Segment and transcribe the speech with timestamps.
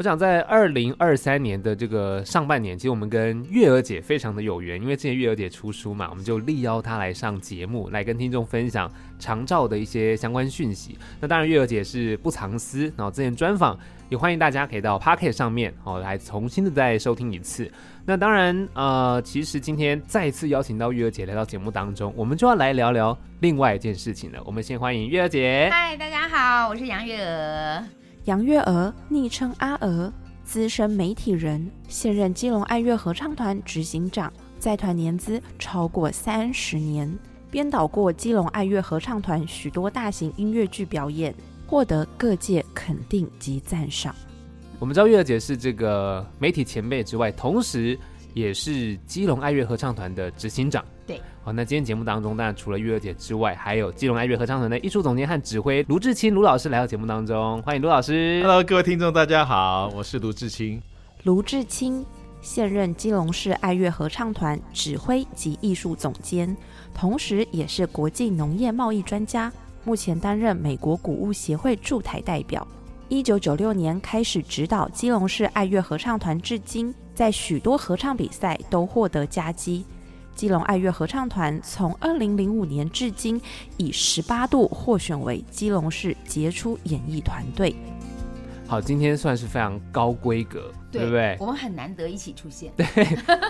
[0.00, 10.96] 我想在二零二三年的这个上半年，其实我们跟月娥姐非常的有缘，因为之前月娥姐出书嘛，我们就力邀她来上节目，来跟听众分享长照的一些相关讯息。
[11.20, 13.78] 那当然，月娥姐是不藏私，然后之前专访
[14.08, 17.70] 也欢迎大家可以到 Pocket 上面哦来重新的再收听一次。
[18.06, 24.40] 那当然，呃，其实今天再次邀请到月娥姐来到节目当中，我们就要来聊聊另外一件事情了。
[24.46, 25.68] 我们先欢迎月娥姐。
[25.70, 27.99] 嗨，大家好，我是杨月娥。
[28.30, 30.12] 杨月娥，昵称阿娥，
[30.44, 37.12] 资深媒体人，现任基隆爱乐合唱团执行长，在团年资超过三十年，
[37.50, 41.34] 编导过基隆爱乐合唱团许多大型音乐剧表演，
[41.66, 44.14] 获得各界肯定及赞赏。
[44.78, 47.98] 我们知道月娥姐是这个媒体前辈之外，同时
[48.32, 50.84] 也是基隆爱乐合唱团的执行长。
[51.52, 58.40] 那今天节目当中，当然除了月娥姐之外，还有基隆爱乐合唱团的艺术总监和指挥卢志清卢老师来到节目当中，欢迎卢老师。
[58.42, 60.80] Hello，各位听众，大家好，我是卢志清。
[61.24, 62.04] 卢志清
[62.40, 66.56] 现任基隆市爱乐合唱团指挥及艺术总监，
[66.94, 69.52] 同时也是国际农业贸易专家，
[69.84, 72.66] 目前担任美国谷物协会驻台代表。
[73.08, 79.84] 一九九六年开始指导基隆市爱乐合唱团，至今在许多合唱比赛都获得佳绩。
[80.40, 83.38] 基隆爱乐合唱团从二零零五年至今，
[83.76, 87.76] 以十八度获选为基隆市杰出演艺团队。
[88.66, 91.36] 好，今天算是非常高规格，对，对不对？
[91.38, 92.86] 我们很难得一起出现，对，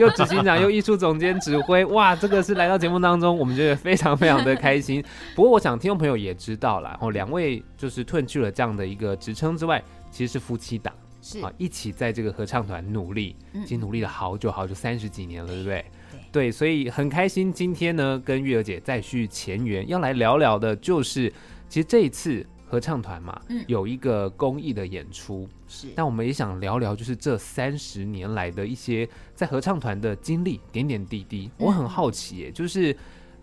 [0.01, 5.01] 又执行长又艺术总监指挥， 哇，这个是来到节目当中，我们觉得非常非常的开心。
[5.37, 9.81] 不过，我想听众朋友也知道了，哦，两位就是褪去了这样的一个职称之外，
[10.11, 15.85] 其实是夫妻档，是啊，一起在这个合唱团努力，已经努力了好久好久，三十几年了，对不对？
[16.33, 21.33] 对，所以很开心，今天呢，跟月儿姐再续前缘，要来聊聊的，就是
[21.69, 31.51] 其实这一次合唱团嘛，嗯，有一个公益的演出，是，但我们也想聊聊，就是这三十年来的一些在合唱团的经历，点点滴滴。
[31.59, 32.97] 我很好奇，耶，就是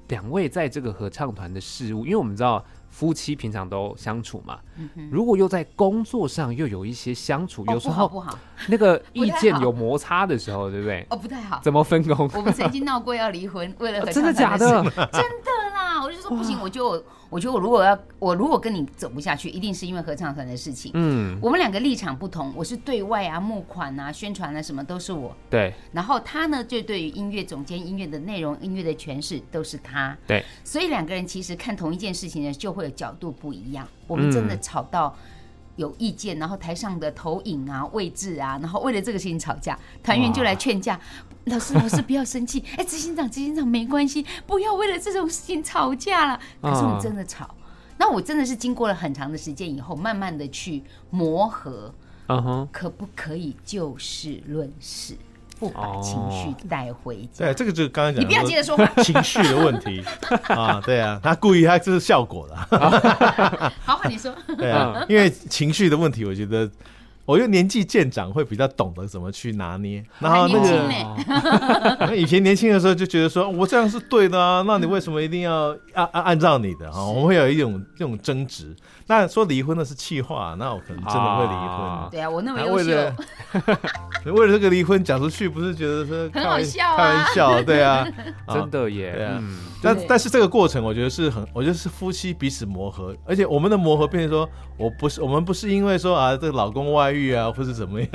[0.08, 2.64] 两位在这个合唱团的事物，因为我们知道。
[2.90, 4.60] 夫妻平常都相处嘛，
[5.12, 11.06] 如果又在工作上又有一些相处，有时候不好，那个 意见有摩擦的时候，对不对？
[11.10, 11.62] 哦，不太好。
[11.64, 12.30] 怎么分工？
[12.36, 14.24] 我们曾经闹过要离婚，为了合唱团。
[14.24, 14.84] 真的假的？
[15.12, 16.02] 真的啦！
[16.04, 20.92] 我就说不行，我就我觉得我如果要我如果跟你走不下去，一定是因为合唱团的事情。
[20.96, 25.36] 嗯，我们两个立场不同，我是对外啊、募款啊、宣传啊，什么都是我。
[25.50, 25.74] 对。
[25.92, 30.16] 然后他呢，就对于音乐总监、音乐的内容、音乐的诠释都是他。
[30.28, 30.44] 对。
[30.64, 32.98] 所以两个人其实看同一件事情呢，就会有。
[32.98, 35.16] 角度不一样，我们真的吵到
[35.78, 41.00] 有意见，嗯、然后台上的投影啊、位置啊，然后为了这个事情吵架，团员就来劝架，
[41.46, 46.40] 老师老师不要生气， 哎，执行长执行长没关系，不要为了这种事情吵架了。
[46.62, 47.50] 可是我们真的吵，
[47.98, 51.94] 那我真的是经过了很长的时间以后，慢慢的去磨合，
[52.28, 55.16] 嗯哼，可不可以就事论事？
[55.60, 57.46] 不把情绪带回家。
[57.46, 58.86] 对，这个就是刚刚讲的，你不要接着说话。
[59.04, 60.04] 情绪的问题
[60.48, 62.56] 啊，对啊，他故意，他这是效果的。
[63.84, 64.34] 好，你说。
[64.58, 66.70] 对啊，因为情绪的问题，我觉得。
[67.28, 70.58] 我觉得年纪渐长会比较懂得怎么去拿捏，然后那
[72.08, 77.04] 个，以前年轻的时候就觉得说我这样是对的啊，那你为什么一定要按按按照你的啊？
[77.06, 78.74] 我们会有一种这种争执。
[79.08, 82.10] 那说离婚的是气话，那我可能真的会离婚。
[82.12, 82.92] 对啊，我那么优秀，
[84.34, 86.98] 为了这个离婚讲出去，不是觉得说很好笑啊？
[86.98, 88.08] 开玩笑，对 啊，
[88.50, 89.14] 真的耶。
[89.14, 89.42] 对啊，
[89.82, 97.28] 但但是这个过程，我觉得是很，我觉得是夫妻彼此磨合，而且我们的磨合变成说，我不是我们不是因为说啊，这个老公外遇。
[97.28, 98.10] 啊，或是怎么样，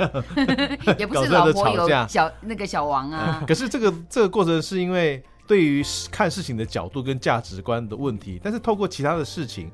[0.97, 3.43] 也不是老婆有小那个小王啊。
[3.47, 9.71] 可是这个这个过程是因为对于看事情的角度跟价值观的问题，但是透过其他的事情，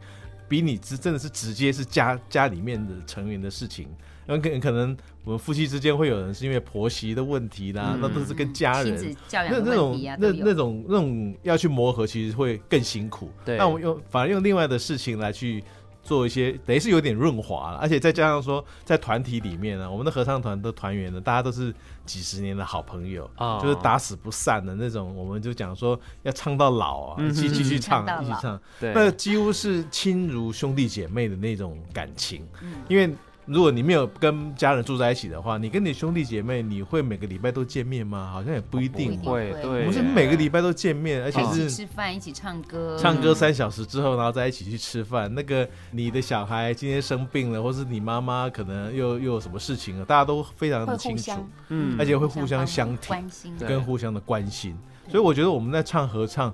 [0.50, 3.88] 比你直真的是直接是家家里面的成员的事情，
[4.28, 13.32] 可可能我们夫妻之间会有人是因为婆媳的问题啦，嗯、那都是跟家人那那种那那种那种要去磨合，其实会更辛苦。
[13.46, 15.64] 对，那我们用反而用另外的事情来去。
[16.02, 21.74] 做一些等于是有点润滑了，而且再加上说，在团体里面呢，我们的合唱团的团员呢，大家都是
[22.06, 25.16] 几十年的好朋友，哦、就是打死不散的那种。
[25.16, 33.14] 我们就讲说要唱到老啊，一起继续唱，一起唱，那几乎是亲如兄弟姐妹的那种感情，嗯、因为。
[33.50, 38.30] 如果你没有跟家人住在一起的话，你跟你兄弟姐妹，你会每个礼拜都见面吗？
[38.32, 39.52] 好像也不一定会。
[39.60, 45.34] 对，不是每个礼拜都见面，而且是吃饭一起唱歌，唱歌三小时之后，然后再一起去吃饭。
[45.34, 51.32] 那个你的小孩今天生病了，或是你妈妈可能又又有什么事情了，大家都非常的清楚，
[51.70, 54.78] 嗯，而且会互相相挺，跟互相的关心。
[55.10, 56.54] 所以我觉得我们在唱合唱。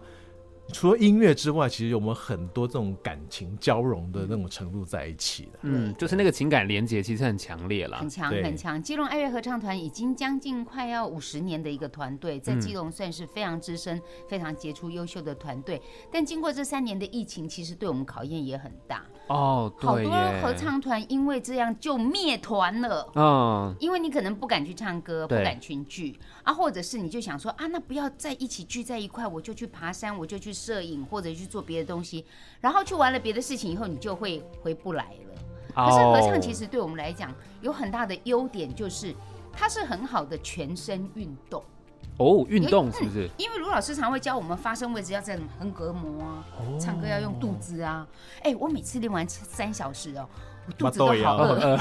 [0.74, 5.60] 除了音乐之外，其实有我们很多这种感情交融的那种程度在一起的。
[5.62, 8.82] 嗯，就是那个情感连接其实很强烈了，很强很强。
[8.82, 15.82] 基隆爱乐合唱团已经将近快要五十年的一个团队，在基隆算是非常资深、嗯、非常杰出、优秀的团队。
[16.12, 19.06] 但经过这三年的疫情，其实对我们考验也很大。
[19.28, 23.10] 哦，对，好多合唱团因为这样就灭团了。
[23.16, 32.24] 嗯，因为你可能不敢去唱歌，不敢群聚啊，或者是你就想说啊，那不要在一起聚在一块，我就去爬山，我就去摄影，或者去做别的东西，
[32.62, 35.36] 然后去玩了别的事情以后，你就会回不来了。
[35.74, 39.14] 可是合唱其实对我们来讲有很大的优点，就是
[39.52, 41.64] 它是很好的全身运动。
[42.18, 43.30] 哦，运动是不是？
[43.38, 48.08] 因为卢老师常会教我们发声位置要在横膈膜啊，哦、唱歌要用肚子啊。
[48.38, 50.28] 哎、欸，我每次练完三小时哦，
[50.68, 51.80] 我肚子都好饿。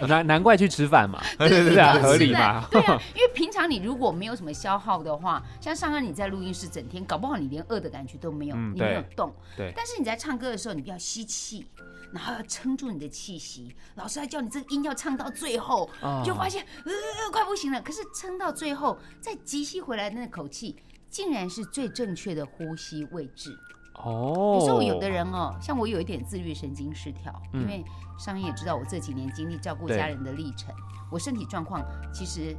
[0.06, 2.66] 难难怪去吃饭嘛， 对对对，合理嘛。
[2.70, 9.34] 对啊，因为平常你如果没有什么消耗的话，像上个你在录音室整天，搞不好你连饿的感觉都没有，嗯、你没有动。
[9.56, 9.72] 对。
[9.74, 11.66] 但是你在唱歌的时候，你不要吸气。
[12.12, 16.92] 然后要撑住你的气息，老师还叫你这个音要唱到最后，哦、就发现呃
[17.32, 17.80] 快不行了。
[17.80, 20.76] 可是撑到最后再急吸回来的那口气，
[21.08, 23.58] 竟然是最正确的呼吸位置。
[23.94, 27.84] 哦，有时候有的人哦，像我有一点自律神经失调，嗯、因为
[28.18, 30.74] 商业也知道我这几年经历照顾家人的历程，
[31.10, 32.56] 我身体状况其实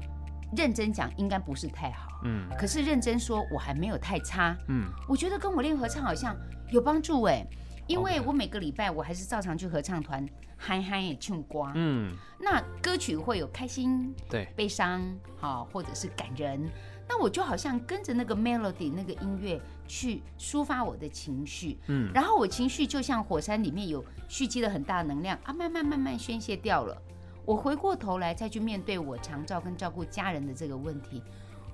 [0.56, 6.36] 认真讲应该不是太好，嗯，可是认真说我还没有太差，嗯，我觉得跟我练合唱好像
[6.72, 7.46] 有帮助哎。
[7.86, 10.26] 因为我每个礼拜我还是照常去合唱团
[10.56, 15.02] 嗨嗨也唱瓜，嗯，那歌曲会有开心、对悲伤，
[15.36, 16.72] 好或者是感人，
[17.10, 27.02] 那我就好像跟着那个 melody 那个音乐去抒发我的情绪，嗯，然后我情绪就像火山里面有蓄积了很大能量啊，慢慢慢慢宣泄掉了，
[27.46, 31.22] 我回过头来再去面对我长照跟照顾家人的这个问题，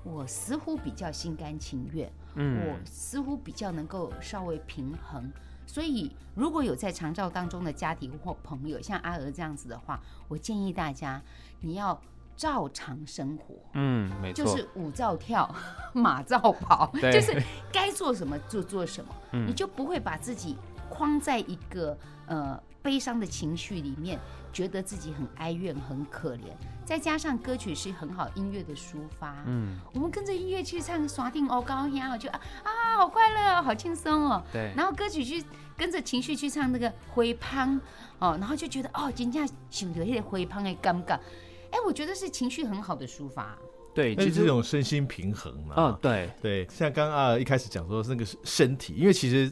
[0.04, 5.30] 我似乎比较心甘情愿，嗯，我似乎比较能够稍微平衡。
[5.66, 11.22] 所以，如果有在长照当中的家庭或朋友，像阿娥这样子的话，我建议大家，
[11.60, 12.02] 你要
[12.40, 13.54] 照常生活。
[13.74, 15.54] 嗯，没错，就是舞照跳，
[15.92, 17.36] 马照跑， 就是
[17.70, 20.56] 该做什么就做什么，嗯、你就不会把自己
[20.88, 21.94] 框在一个
[22.26, 24.18] 呃悲伤的情绪里面。
[24.52, 26.46] 觉得自己很哀怨、很可怜，
[26.84, 34.72] 再加上歌曲是很好音乐的抒发，嗯，我们跟着音乐去唱，耍定哦，高兴，我就啊啊，好快乐哦，好轻松哦，对。
[34.76, 35.40] 然后歌曲去
[35.76, 37.80] 跟着情绪去唱那个灰胖
[38.18, 41.20] 哦，然后就觉得哦，人家选择那个灰胖的尴尬，哎，
[41.86, 43.58] 我觉得是情绪很好的抒发，
[43.94, 46.30] 对，就是这种身心平衡嘛，嗯，对。
[46.40, 49.50] 对，像刚刚啊一开始讲说那个身体，因为其实。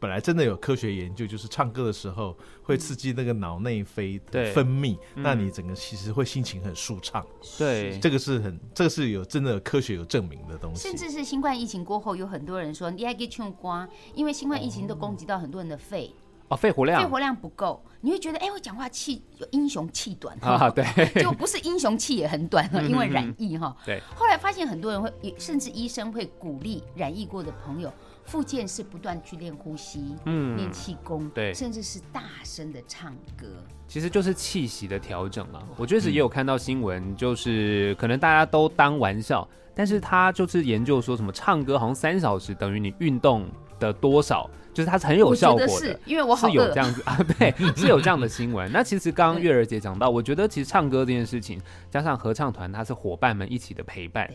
[0.00, 7.22] 本来真的有科学研究，就是唱歌的时候会刺激那个脑内啡的分泌，嗯、那你整个其实会心情很舒畅。
[7.58, 10.88] 对，这个是很，这个是有真的有科学有证明的东西。
[10.88, 16.06] 甚至是新冠疫情过后，有很多人说你还可以唱歌，因为新冠疫情都攻击到很多人的肺。
[16.06, 20.84] 哦，肺活量，肺活量不够，你会觉得哎，我讲话气有英雄气短啊，对，
[21.22, 23.76] 就不是英雄气也很短了， 因为染疫哈。
[23.84, 27.92] 对，后来发现很多人会，甚至医生会鼓励染疫过的朋友。
[28.26, 33.48] 复健是不断去练呼吸，嗯，练气功，对，甚至是大声的唱歌，
[33.88, 35.60] 其实就是气息的调整了。
[35.76, 43.48] 我确实也有看到新闻，就是可能大家都当玩笑，但是他就是研究说什么唱歌好像三小时等于你运动
[43.80, 45.68] 的多少，就是它是很有效果的。
[45.68, 48.70] 是因为我好是有这样子 啊，对， 是有这样的新闻。
[48.70, 51.60] 那其实刚刚月儿姐讲到，我觉得其实唱歌这件事情，
[51.90, 54.30] 加上合唱团，它是伙伴们一起的陪伴。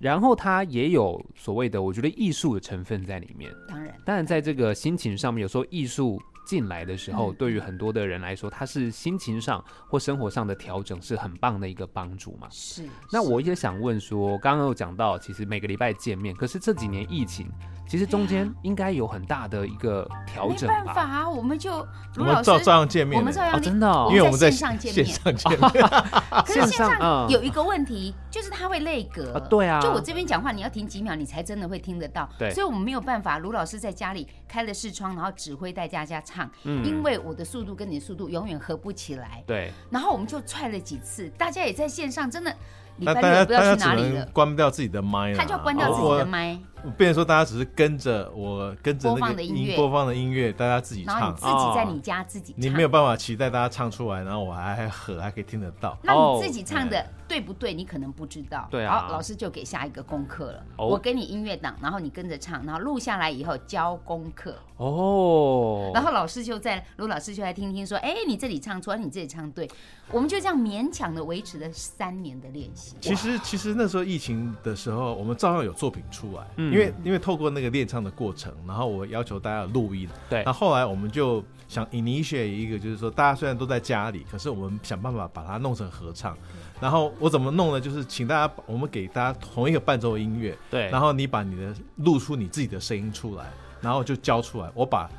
[0.00, 3.50] 然后它也有所谓的，我觉得艺术的成分在里面。
[3.66, 12.48] 当然，当然，在这个心情上面，有时候艺术进来的时候，嗯、对于很多的人来说，它是心情上或生活上的调整，是很棒的一个帮助嘛。
[12.50, 12.88] 是。
[13.12, 17.46] 那我也想问说，刚刚有讲到，其实每个礼拜见面，可是这几年疫情。
[17.86, 20.78] 其实中间应该有很大的一个调整吧？
[20.78, 21.72] 没办法啊，我们就
[22.16, 25.06] 我们照照样见面，我们照样真的，因为我们在线上见面。
[25.06, 25.88] 线上见面
[26.44, 29.40] 可是线上有一个问题，就是他会累格。
[29.48, 32.28] 对啊，就我这边讲话，你要停几秒，你才真的会听得到。
[32.38, 33.38] 对，所以我们没有办法。
[33.38, 39.42] 卢老师在家里开了视窗，然后指挥带大家唱，因为我的速度跟你的速度永远合不起来。
[39.46, 42.54] 对，然后我们就踹了几次，大家也在线上，真的。
[42.98, 46.58] 礼拜六不知道去哪里了，关不掉自己的麦，他就要关掉自己的麦。
[46.96, 51.32] 变成说，大家只是跟着我，跟着播放的音乐播放的音乐，大家自己唱。
[51.32, 55.96] 自己在你家自己唱，你没有办法期待大家唱出来，然后我还还和还可以听得到。
[56.02, 57.72] 那你自己唱的对不对？
[57.72, 58.66] 你可能不知道。
[58.68, 59.06] 对啊。
[59.06, 60.64] 好，老师就给下一个功课了。
[60.76, 64.56] 我给你音乐档，然后你跟着唱，然后录下来以后交功课。
[64.76, 65.77] 哦。
[66.18, 69.70] 老师就在卢老师就来听听说，哎，你这里唱错，你这里唱对。
[70.10, 72.96] 我们就这样勉强的维持了三年的练习。
[73.00, 86.36] 其实其实那时候疫情的时候，我们照样有作品出来，嗯、因为因为透过那个练唱的过程，然后我要求大家录音，对，那后来我们就想 initiate 一个，就是说大家虽然都在家里，可是我们想办法把它弄成合唱。
[86.80, 87.80] 然后我怎么弄呢？
[87.80, 95.10] 就是请大家，我们给大家同一个伴奏音乐，对，然后你把你的录出你自己的声音出来，然后就交出来，我把。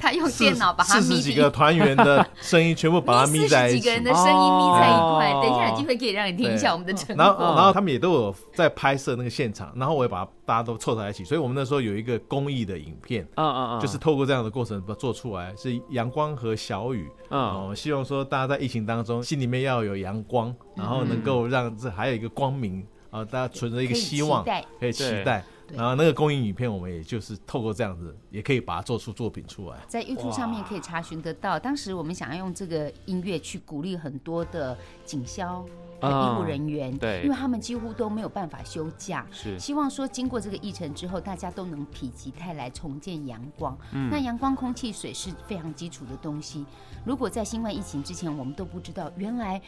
[0.00, 5.32] 他用电脑把他四十几个团员的声音全部把它眯在一起，四十几个人的声音眯在一块。
[5.42, 7.24] 等一下有机会可以让你听一下我们的成果。
[7.24, 11.22] 然后，然后他们也都有在拍摄那个现场，然后我也把大家都凑在一起。
[11.22, 17.10] 所以我们那时候有一个公益的影片，嗯嗯嗯，就是透过这样的过程把它做出来，是阳光和小雨。
[17.30, 24.44] 嗯，我希望说大家在疫情当中心里面要有阳光，然后能够让这还有一个光明啊，大家存着一个希望，
[24.78, 25.44] 可以期待。
[25.74, 29.76] 然后那个公益影片，我们也就是透过这样子，也可以把它做出作品出来。
[29.88, 31.58] 在 YouTube 上面可以查询得到。
[31.58, 35.64] 当时我们想要用这个音乐去鼓励很多的警消
[36.00, 43.76] 和医护人员，对，因为他们几乎都没有办法休假，是希望说经过这个疫情之后，大家都能否极泰来重建阳光。
[43.92, 46.64] 嗯，那阳光、空气、水是非常基础的东西。
[47.04, 49.60] 如果在新冠疫情之前，我们都不知道原来。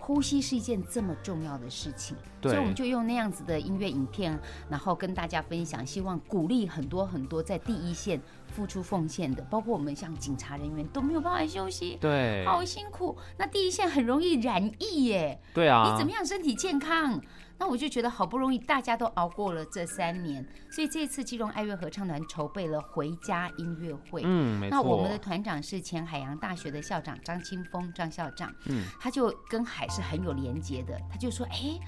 [0.00, 4.36] 呼吸是一件这么重要的事情，所以我们就用那样子的音乐影片，
[4.68, 13.16] 然后跟大家分享，希望鼓励很多很多在第一线付出奉献的，包括我们像警察人员都没有办法休息，对，好辛苦。
[13.36, 17.20] 那第一线很容易染疫耶，对啊，你怎么样身体健康？
[17.60, 24.22] 那我就觉得好不容易大家都熬过了这三年，所以这次基隆爱乐合唱团筹备了回家音乐会。
[24.24, 24.74] 嗯，没错。
[24.74, 28.50] 那我们的团长是前海洋大学的校长张清峰张校长。
[28.64, 30.98] 嗯，他就跟海是很有连结的。
[31.10, 31.78] 他就说：“哎，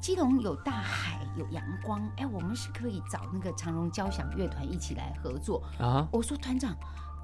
[0.00, 6.72] 基隆有大海，有阳光，哎，我们是可以找那个长荣交响乐团一起来合作。”啊，我说团长。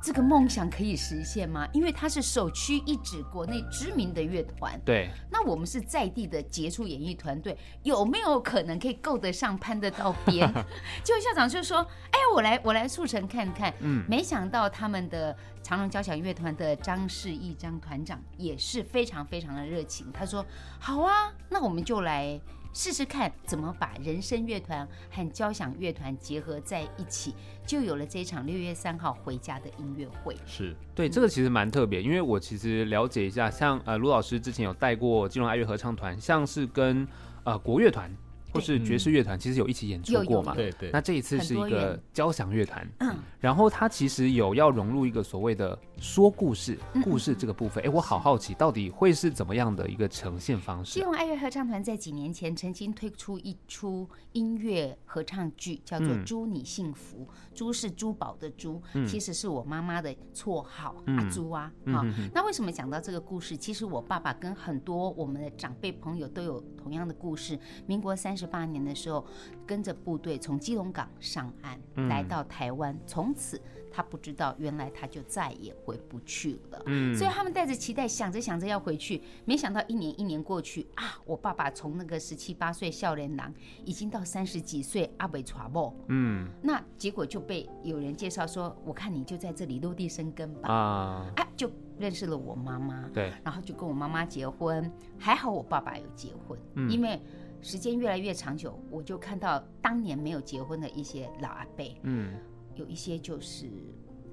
[0.06, 1.66] 这个梦想可以实现吗？
[1.72, 4.80] 因为它是首屈一指国内知名的乐团。
[4.84, 10.48] 对，那我们是在地的杰出演艺团队，有没有可能可以够得上、攀得到边？
[11.02, 20.06] 结果校长就说：“哎，我来，我来促成看看。”嗯，没想到他们的长隆交响乐团的张世义张团长也是非常非常的热情。
[20.12, 20.46] 他说
[20.78, 22.40] ：“好啊，那我们就来。”
[22.76, 27.34] 试试看怎么把人声乐团和交响乐团结合在一起，
[27.66, 30.36] 就有了这场六月三号回家的音乐会。
[30.44, 37.08] 是对，这个其实蛮特别，因为我其实了解一下，像呃卢老师之前有带过金融爱乐合唱团，像是跟
[37.44, 38.14] 呃国乐团。
[38.56, 40.54] 或是爵士乐团其实有一起演出过嘛？
[40.54, 40.90] 对对。
[40.90, 47.84] 那这一次是一个交响乐团，嗯，然后他其实有要融入一个所谓的说故事、故事这个部分。
[47.84, 50.94] 哎，我好好奇，到底会是怎么样的一个呈现方式？
[50.94, 57.26] 基隆爱乐合唱团在几年前曾经推出一出音乐合唱剧，叫做《祝你幸福》。
[57.54, 61.70] 珠是珠宝的珠，其实是我妈妈的绰号阿珠啊。
[61.92, 63.54] 好，那为什么讲到这个故事？
[63.54, 67.58] 其实我爸爸跟很多我们的长辈朋友都有同样的故事。
[67.86, 68.45] 民国三十。
[68.46, 69.24] 八年的时候，
[69.66, 72.96] 跟着部队从基隆港上岸，来到台湾。
[73.06, 73.60] 从此，
[73.90, 76.82] 他不知道原来他就再也回不去了。
[76.86, 83.52] 嗯，所以他们带着期待，想着想着要回去，没想到一年一年过去啊，我爸爸从那个十七八岁少年郎，
[83.84, 85.94] 已经到三十几岁阿北传播。
[86.08, 90.68] 嗯，那结果就被有人介绍说，我看你就在这里落地生根吧。
[90.68, 93.08] 啊，啊，就认识了我妈妈。
[93.12, 94.90] 对，然后就跟我妈妈结婚。
[95.18, 97.20] 还好我爸爸有结婚，嗯，因为。
[97.66, 102.38] 时间越来越长久，我就看到当年没有结婚的一些老阿伯，嗯，
[102.76, 103.68] 有一些就是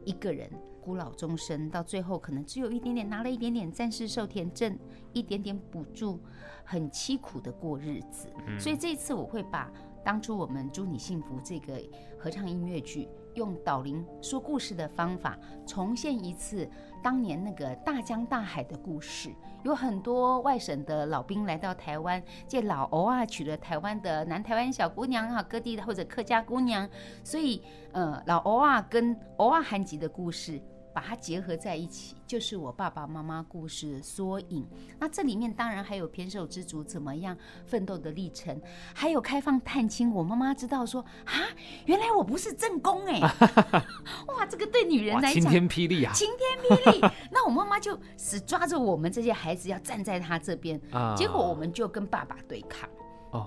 [0.06, 0.48] 一个人
[0.80, 4.78] 孤老终生，到最后可能只有一点点，拿了一点点战士寿田证，
[5.14, 6.20] 一点点补助，
[6.64, 8.28] 很凄苦的过日子。
[8.48, 9.74] 嗯，所以这一次我会把
[10.06, 11.82] 当初我们祝你幸福这个
[12.20, 13.10] 合唱音乐剧。
[13.34, 15.36] 用导聆说故事的方法
[15.66, 16.70] 重现一次
[17.02, 19.32] 当年那个大江大海的故事。
[19.64, 26.88] 有很多外省的老兵来到台湾，借老欧啊娶了台湾的南台湾小姑娘啊，各地的或者客家姑娘，
[27.24, 30.62] 所以呃老欧啊跟欧啊韩籍的故事。
[30.94, 34.66] 把它结合在一起，就是我爸爸妈妈故事的缩影。
[35.00, 37.36] 那这里面当然还有偏手之族怎么样
[37.66, 38.62] 奋斗的历程，
[38.94, 40.12] 还有开放探亲。
[40.14, 41.34] 我妈妈知道说啊，
[41.86, 43.20] 原来我不是正宫哎，
[44.28, 47.00] 哇，这个对女人来讲晴天霹雳啊，晴天霹雳。
[47.32, 50.80] 那我妈妈就死抓着我们这些孩子要站在她这边，
[51.18, 52.88] 结果我们就跟爸爸对抗。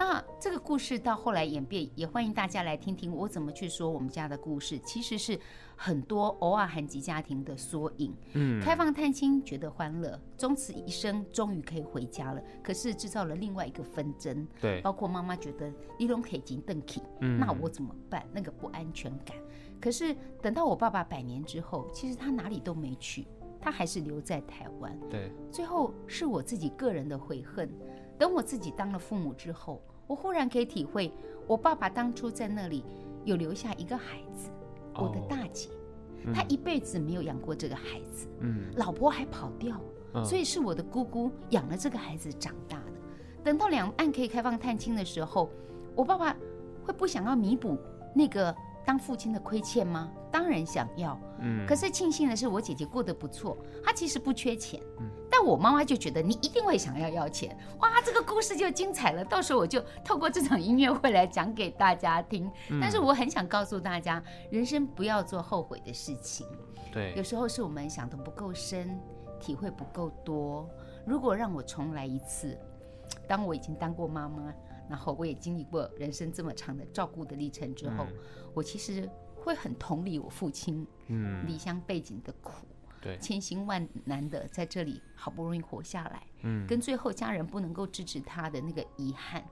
[0.01, 4.77] 那这个故事到后来演变，也欢迎大家来听听我怎么去说我们家的故事。
[4.81, 5.39] 其实是
[5.77, 8.13] 很多偶尔韩籍家庭的缩影。
[8.33, 12.43] 嗯，开放探亲觉得欢乐，终此一生终于可以回家了。
[12.63, 14.47] 可是制造了另外一个纷争。
[14.61, 18.27] 对，包括妈妈觉得你拢可以进邓启，那我怎么办？
[18.33, 19.37] 那个不安全感。
[19.81, 23.27] 可是等到我爸爸百年之后，其实他哪里都没去。
[23.59, 24.97] 他还是留在台湾。
[25.11, 27.69] 对，最后是我自己个人的悔恨。
[28.17, 31.13] 等我自己当了父母之后，我忽然可以体会，
[31.49, 32.85] 我爸爸当初在那里
[33.25, 34.51] 有留下一个孩子，
[34.99, 35.69] 我的大姐，
[36.25, 39.81] 哦、他一辈子没有养过这个孩子，嗯，老婆还跑掉，
[40.15, 42.93] 嗯、所以是我的姑姑养了这个孩子长大的。
[43.45, 45.51] 等到两岸可以开放探亲的时候，
[45.95, 46.37] 我爸爸
[46.85, 47.79] 会不想要弥补
[48.15, 48.55] 那个
[48.87, 50.13] 当父亲的亏欠吗？
[50.31, 51.19] 当然想要。
[51.41, 54.81] 嗯，可是庆幸的是，我姐姐过得不错，她其实不缺钱。
[55.01, 57.59] 嗯，但我妈妈就觉得你一定会想要要钱。
[57.81, 59.25] 哇，这个故事就精彩了。
[59.25, 62.51] 到时候我就透过这场音乐会来讲给大家听。
[62.71, 66.47] 嗯，但是我很想告诉大家，人生不要做后悔的事情。
[66.93, 68.99] 对，有时候是我们想得不够深，
[69.41, 70.71] 体会不够多。
[71.05, 72.57] 如果让我重来一次。
[73.29, 74.53] 当我已经当过妈妈，
[74.89, 78.17] 然后我也经历过人生这么长的照顾的历程之后，嗯、
[78.55, 82.67] 我其实会很同理我父亲，嗯，离乡背景的苦，
[83.01, 89.45] 对，千辛万难的在这里好不容易活下来，嗯，跟最后家人不能够支持他的那个遗憾。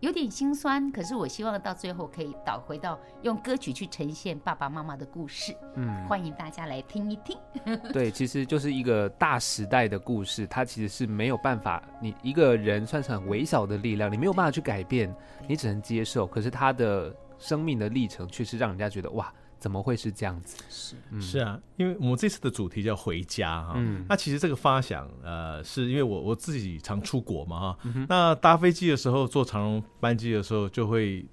[0.00, 5.54] 有点心酸，可是我希望到最后可以倒回到用歌曲去呈现爸爸妈妈的故事。
[5.74, 7.36] 嗯，欢迎大家来听一听。
[7.92, 15.14] 对，其实就是一个大时代的故事，它其实是没有办法，你一个人算是很微小的力量，你没有办法去改变，
[15.46, 16.26] 你只能接受。
[16.26, 19.30] 可是他的生命的历程却是让人家觉得哇。
[19.60, 20.64] 怎么会是这样子？
[20.68, 23.74] 是、嗯、是啊，因为我们这次的主题叫回家哈。
[23.76, 27.78] 嗯，那其实这个发想，呃，是因为我我自己常出国嘛哈。
[27.84, 31.24] 嗯、那搭飞机的时候，坐长荣班机的时候，就会。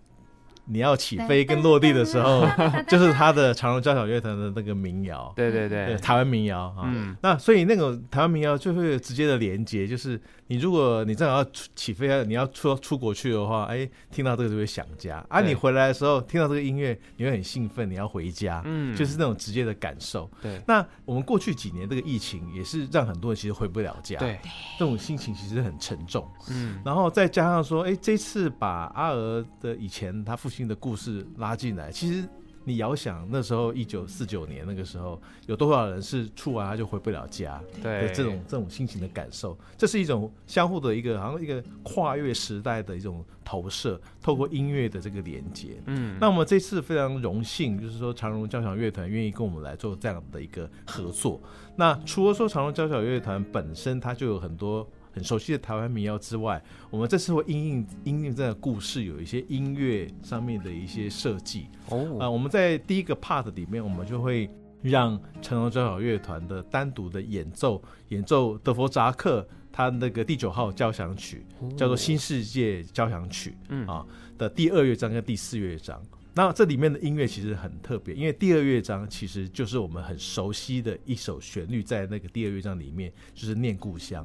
[0.69, 2.45] 你要起飞跟落地的时候，
[2.88, 7.17] 就是他的长荣交响乐团的那个民谣，对对对，台湾民谣啊。
[7.21, 15.25] 那所以那种台湾民谣就会有直接的连接，就是你如果你正好要起飞，你要出出国去的话，哎，听到这个就会想家。
[15.29, 20.29] 啊，你回来的时候听到这个音乐，你会很兴奋，你要回家，嗯，就是那种直接的感受。
[20.41, 20.62] 对。
[20.67, 24.38] 那我们过去几年这个疫情也是让很多人其实回不了家，对，
[24.77, 26.29] 这种心情其实很沉重。
[26.50, 26.81] 嗯。
[26.83, 30.57] 然后再加上说，哎，这次把阿娥的以前他父亲。
[30.58, 32.28] 新的故事拉进来，其实
[32.64, 37.62] 你遥想那时候一九四九年那个时候，有多少人是出完他就回不了家？
[37.84, 45.80] 对，这种这种心情的感受，这是一种相互的一个好像一个跨越时代的一种投射，透过音乐的这个连接。
[45.86, 51.39] 嗯，那我们这次非常荣幸，就是说长荣交响乐团愿意跟我们来做这样的一个合作。
[51.76, 54.89] 那除了说长荣交响乐团本身，它就有很多。
[55.17, 62.17] 很熟悉的台湾民谣之外，我们这次会因应因应这个故事，有一些音乐上面的一些设计哦。
[62.19, 64.47] 啊，我们在第一个 part 里面，我们就会
[64.84, 73.58] 让成龙交响乐团的单独的演奏演奏德弗扎克他那个第九号交响曲，叫做《新世界交响曲》
[73.91, 74.06] 啊
[74.38, 75.99] 的第二乐章跟第四乐章。
[76.38, 84.23] 那这里面的音乐其实很特别，因为第二乐章其实就是我们很熟悉的一首旋律，在那个第二乐章里面就是念故乡，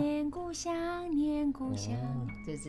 [0.00, 0.74] 念故乡，
[1.14, 1.94] 念故乡，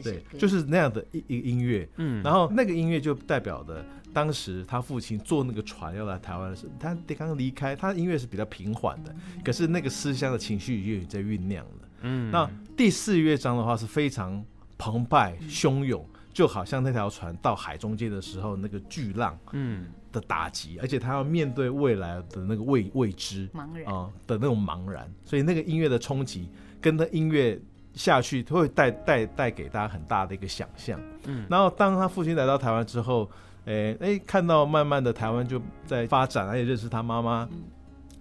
[0.03, 1.89] 对，就是那样的一一个音乐。
[1.97, 11.89] 嗯，然后那个音乐就代表的当时他父亲坐那个船要来台湾的时候，他刚刚离开，他的音乐是比较平缓的，可是那个思乡的情绪已经在酝酿了。
[12.01, 14.45] 嗯，那第四乐章的话是非常
[14.77, 16.07] 澎湃汹涌。
[16.35, 23.85] 就好像那条船到海中间的时候，那个巨浪，嗯，的打击，而且他要面对未来的那个未未知，茫然。
[23.85, 26.49] 啊的那种茫然，所以那个音乐的冲击
[26.81, 27.57] 跟那音乐
[27.93, 30.99] 下去，都会带带带给大家很大的一个想象。
[31.23, 33.31] 嗯，然后当他父亲来到台湾之后，
[33.63, 37.47] 诶诶，看到慢慢的台湾就在发展，而且认识他妈妈，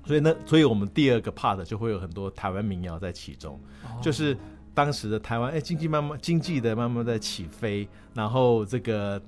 [0.06, 3.58] 所以呢，所以我们第二个 part 就会有很多台湾民谣在其中，
[4.00, 4.38] 就是。
[4.74, 9.22] 当时的台湾，哎，经济慢慢经济的慢慢在起飞，然后这个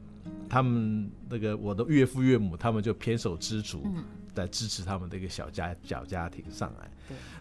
[0.49, 3.87] 他们那个我的岳父岳母，他们就偏手知足
[4.35, 6.91] 在支持他们的一个小家小家庭上来。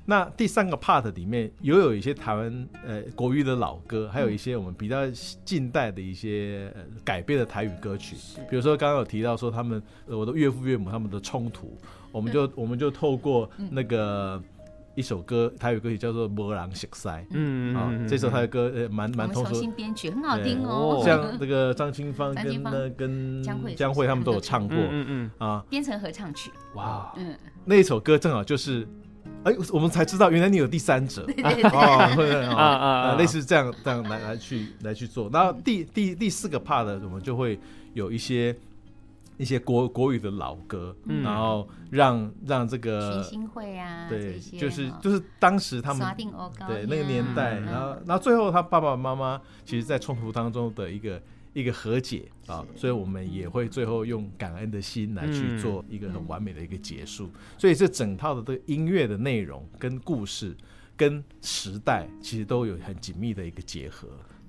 [0.06, 5.10] 那第三个 part 里面也有，有一些台湾呃国语的老歌，还有一些我们比较
[5.44, 8.16] 近代的一些呃改编的台语歌曲，
[8.48, 11.76] 比如说刚刚有提到说他们我的岳父岳母他们的冲突，
[12.12, 14.40] 我们就、嗯、我们就透过那个。
[14.96, 21.02] 一首歌，台语歌曲叫做《波浪雪塞》，嗯啊，这首台语歌呃蛮蛮通俗，重新编曲很好听哦。
[21.04, 23.44] 像这个张清芳跟那跟
[23.76, 26.50] 江蕙他们都有唱过，嗯嗯啊，编成合唱曲。
[26.76, 28.88] 哇，嗯，那一首歌正好就是，
[29.44, 31.28] 哎，我们才知道原来你有第三者。
[31.44, 32.10] 啊，
[32.56, 35.30] 啊啊，类似这样这样来来去来去做。
[35.32, 37.60] 然后第第第四个 part 我们就会
[37.94, 38.56] 有一些。
[39.38, 46.16] 一些国国语的老歌，嗯、然后让让这个群星会啊，对，就是就是当时他们
[46.68, 51.22] 对那个年代，嗯、然后然后最后他爸爸妈妈其实，在冲突当中的一个
[51.54, 57.30] 一个和解啊，所以我们也会最后用感恩的心来去做一个很完美的一个结束。
[57.58, 60.56] 所以这整套的这个音乐的内容跟故事
[60.96, 64.08] 跟时代其实都有很紧密的一个结合。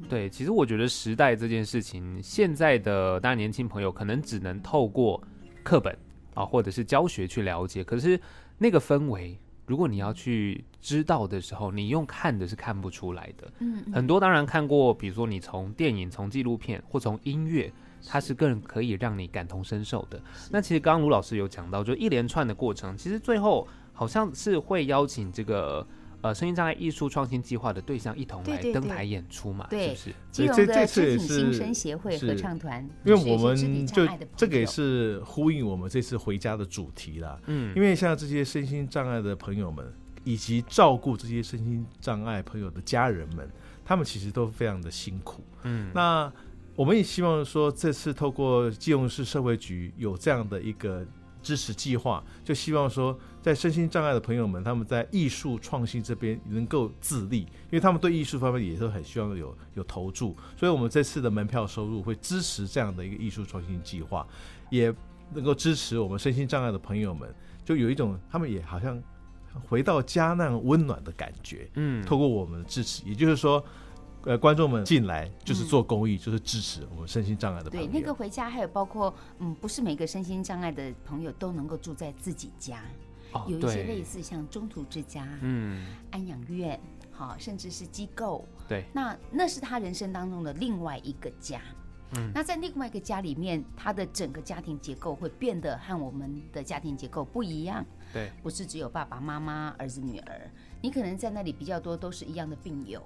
[0.08, 5.22] 对，其实我觉得时代这件事情，现在的大家年轻朋友可能只能透过
[5.62, 5.96] 课本
[6.34, 8.20] 啊或者是教学去了解，可是
[8.58, 9.38] 那个氛围。
[9.66, 13.52] 如果你要去知道的时候，你用看的是看不出来的。
[13.58, 17.72] 嗯，很多当然看过，比如说你从电影、从纪录片或从音乐，
[18.06, 20.22] 它是更可以让你感同身受的。
[20.52, 25.84] 那其实刚刚卢老师有讲到，就一连串的过程，其实最后好像是会邀请这个。
[26.22, 29.66] 呃，身心障碍艺术创新计划的对象一同来登台演出嘛？
[29.70, 30.14] 对，对，对，是不是？
[30.32, 37.38] 基隆的肢体新生协会合唱团，因为我们就这个也是呼应我们这次回家的主题啦。
[37.46, 39.92] 嗯，因为像这些身心障碍的朋友们，
[40.24, 43.48] 以及照顾这些身心障碍朋友的家人们，
[43.84, 45.44] 他们其实都非常的辛苦。
[45.62, 46.32] 嗯，那
[46.74, 51.06] 我们也希望说，这次透过基隆市社会局有这样的一个。
[51.42, 64.26] 支持计划，就希望说，在身心障碍的朋友们，他们在艺术创新这边能够自立，因为他们对艺术方面也是很希望有有投注，所以我们这次的门票收入会支持这样的一个艺术创新计划，
[64.68, 64.92] 也
[65.32, 67.32] 能够支持我们身心障碍的朋友们，
[67.64, 69.00] 就有一种他们也好像
[69.68, 71.70] 回到家那样温暖的感觉。
[71.74, 73.64] 嗯，透过我们的支持，也就是说。
[74.24, 77.86] 呃，观众们进来就是做公益，嗯，就是支持我们身心障碍的朋友。
[77.86, 82.82] 对，那个回家还有包括，嗯，不是每个身心障碍的朋友都能够住在自己家，
[83.36, 88.46] 哦，有一些类似像中途之家，嗯，安养院，好，甚至是机构。
[88.68, 91.60] 对，那那是他人生当中的另外一个家。
[92.16, 97.84] 嗯，那在另外一个家里面，他的整个家庭结构会变得和我们的家庭结构不一样。
[98.12, 103.02] 对，不是只有爸爸妈妈、儿子、女儿，你可能在那里比较多都是一样的病友。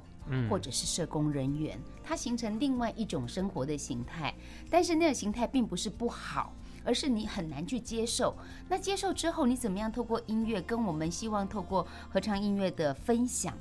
[0.48, 4.32] 或者是社工人员，它形成另外一种生活的形态，
[4.70, 8.36] 但是那个形态并不是不好，而是你很难去接受。
[8.68, 13.56] 那接受之后，你怎么样透过音乐，跟我们希望透过合唱音乐的分享，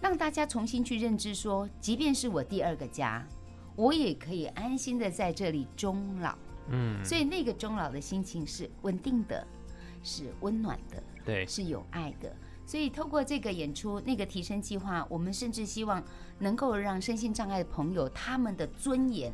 [0.00, 3.26] 让大家重新去认知说，即便是我第二个家，
[3.74, 6.36] 我也可以安心的在这里终老。
[6.68, 9.46] 嗯，所以那个终老的心情是稳定的，
[10.02, 12.34] 是温暖的，对，是有爱的。
[12.66, 16.02] 所以，透过这个演出，那个提升计划，我们甚至希望
[16.40, 19.32] 能够让身心障碍的朋友他们的尊严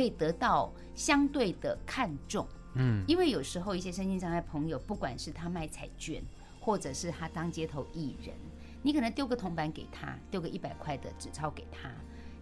[0.00, 2.46] 可以得到相对的看重。
[2.76, 6.22] 嗯，因为有时候一些身心障碍朋友，不管是他卖彩券，
[6.58, 8.34] 或者是他当街头艺人，
[8.82, 11.90] 你可能丢个铜板给他，丢个一百块的纸钞给他，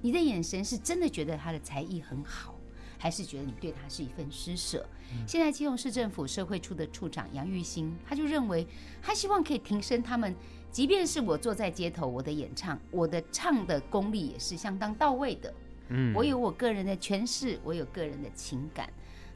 [0.00, 2.54] 你的眼神是真的觉得他的才艺很好。
[3.00, 4.84] 还是觉得你对他是一份施舍。
[5.24, 8.66] 现在基隆市政府社会处的处长杨玉兴，他就认为，
[9.00, 10.34] 他希望可以提升他们，
[10.72, 15.54] 即便是我坐在街头，我的演唱，我的唱的功力也是相当到位的。
[15.88, 18.88] 嗯，我有我个人的诠释，我有个人的情感。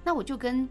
[0.05, 0.69] 那我就跟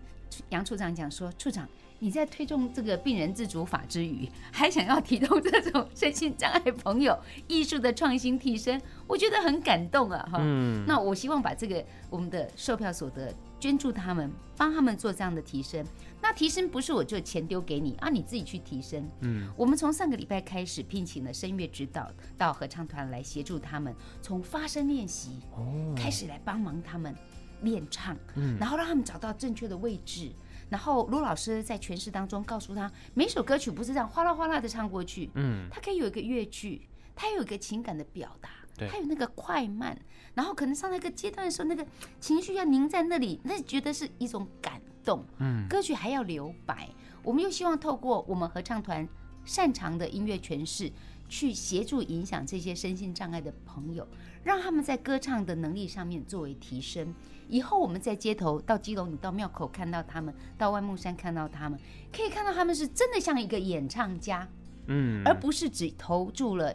[0.50, 1.68] 杨处长讲说，处长。
[2.04, 7.16] 你在推动这个病人自主法之余，还想要提动这种身心障碍朋友
[7.48, 10.28] 艺术的创新提升，我觉得很感动啊！
[10.32, 15.86] 哈，嗯，那我希望把这个我们的售票所得捐助他们，帮他们做这样的提升。
[16.22, 19.10] 那提升不是我就钱丢给你啊，你自己去提升。
[19.22, 27.16] 嗯，我们从上个礼拜开始聘请了声乐指导到合唱团来协助他们，从发声练习哦开始来帮忙他们
[27.62, 30.32] 练唱，嗯，然后让他们找到正确的位置。
[30.70, 40.00] 然后卢老师在诠释当中告诉他，每首歌曲不是这样哗啦哗啦的唱过去，嗯，它可以有一个乐句，它有一个情感的表达，对，它有那个快慢，
[40.34, 41.86] 然后可能上那个阶段的时候，那个
[42.22, 46.90] 情绪要凝在那里，那觉得是一种感动，嗯，歌曲还要留白，
[47.24, 49.08] 我们又希望透过我们合唱团
[49.46, 50.92] 擅长的音乐诠释，
[51.28, 54.08] 去协助影响这些身心障碍的朋友，
[54.44, 57.14] 让他们在歌唱的能力上面作为提升。
[57.48, 61.78] 以后我们在街头到基隆，你到庙口看到他们，到万木山看到他们，
[62.12, 64.48] 可以看到他们是真的像一个演唱家，
[64.88, 66.74] 嗯，而不是只投注了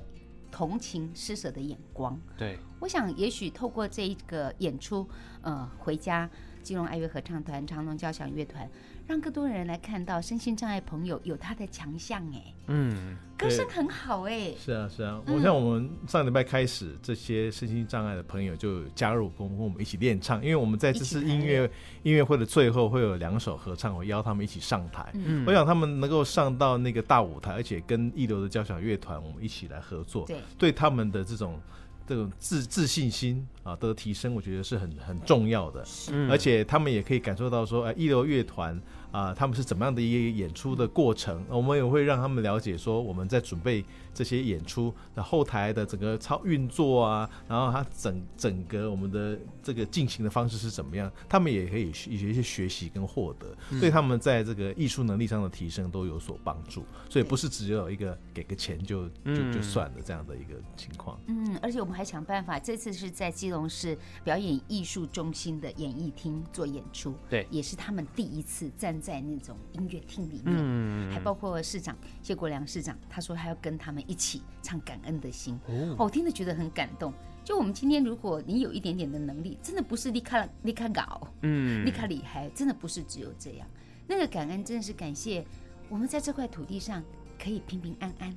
[0.50, 2.20] 同情施舍的眼光。
[2.36, 5.08] 对，我想也许透过这一个演出，
[5.40, 6.28] 呃，回家
[6.66, 8.68] 基隆爱乐合唱团、长隆交响乐团。
[9.06, 21.70] 让更多人来看到身心障碍朋友有他的强项哎，嗯，歌声很好哎，是啊是啊，我像我们上礼拜开始，这些身心障碍的朋友就加入跟我们一起练唱，因为我们在这次音乐
[22.02, 31.60] 音乐会的最后会有两首合唱，我邀他们一起上台，嗯，我想他们能够上到那个大舞台，而且跟一流的交响乐团我们一起来合作，对，对他们的这种。
[32.06, 35.84] 这种自自信心啊的提升，我觉得是很很重要的。
[36.12, 38.74] 嗯，而且他们也可以感受到说，哎，一流乐团
[39.10, 43.84] 啊、呃，他们是怎么样的一个演出的过程，我们也会让他们了解说我们在准备
[44.16, 56.82] 这些演出的后台的整个操运作啊，然后它整整个我们的这个进行的方式是怎么样，他们也可以有一些学习跟获得，对他们在这个艺术能力上的提升都有所帮助。
[57.10, 61.20] 所以不是只有一个给个钱就就就算了这样的一个情况。
[61.26, 77.12] 嗯，而且我们还想办法，这次是在基隆市表演艺术中心的演艺厅做演出，对，也是他们第一次站在那种音乐厅里面，嗯，还包括市长谢国良市长，他说他要跟他们一起唱《感恩的心》，哦，我听着觉得很感动。
[77.44, 83.66] 就我们今天，如果你有一点点的能力，真的不是立刻立刻搞，嗯，立刻厉害，真的不是只有这样。
[84.06, 85.44] 那个感恩真的是感谢
[85.88, 87.02] 我们在这块土地上
[87.38, 88.34] 可以平平安安。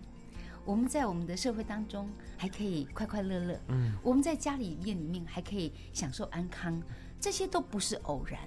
[0.66, 6.80] 我们在我们的社会当中还可以快快乐乐，嗯，我们在家里面里面还可以享受安康，
[7.20, 8.40] 这些都不是偶然，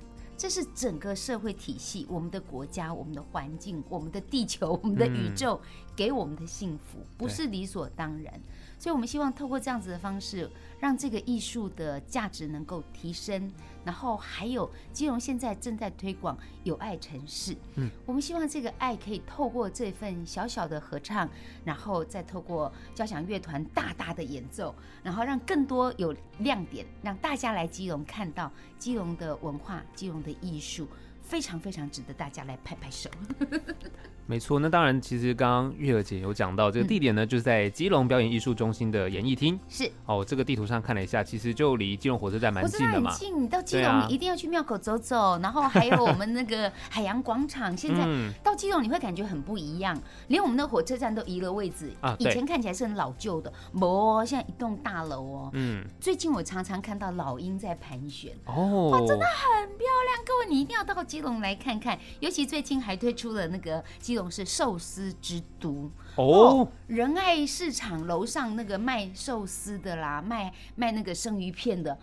[0.43, 5.61] 这是整个社会体系、我们的国家、我们的环境、我们的地球、 我们的宇宙
[5.95, 8.35] 给我们的幸福，不是理所当然。
[8.77, 10.51] 所以，我们希望透过这样子的方式，
[10.83, 13.49] 让这个艺术的价值能够提升。
[13.85, 21.29] 然后还有基隆现在正在推广有爱城市，嗯，我们希望这个爱可以透过这份小小的合唱，
[21.65, 30.87] 然后再透过交响乐团大大的演奏，然后让更多有亮点，让大家来基隆看到基隆的文化、基隆的艺术。
[31.25, 33.09] 非常非常值得大家来拍拍手。
[34.33, 39.61] 没错，那当然，其实刚刚月儿姐有讲到这个地点呢，就是在基隆表演艺术中心的演艺厅。
[39.69, 43.11] 是哦，这个地图上看了一下，其实就离基隆火车站蛮近的嘛。
[43.11, 47.77] 很近，你到基隆你一定要去庙口走走，然后还有我们那个海洋广场。
[47.77, 48.07] 现在
[48.43, 52.17] 到基隆你会感觉很不一样，连我们的火车站都移了位置啊。
[52.19, 55.51] 以前看起来是很老旧的，哦，现在一栋大楼哦。
[55.53, 55.85] 嗯。
[56.01, 58.33] 最近我常常看到老鹰在盘旋。
[58.47, 58.89] 哦。
[58.93, 71.99] 哇，真的很漂亮，各位你一定要到基隆来看看，尤其最近还推出了那个基隆是寿司之都哦，仁爱市场楼上那个卖寿司的啦，卖卖那个生鱼片的，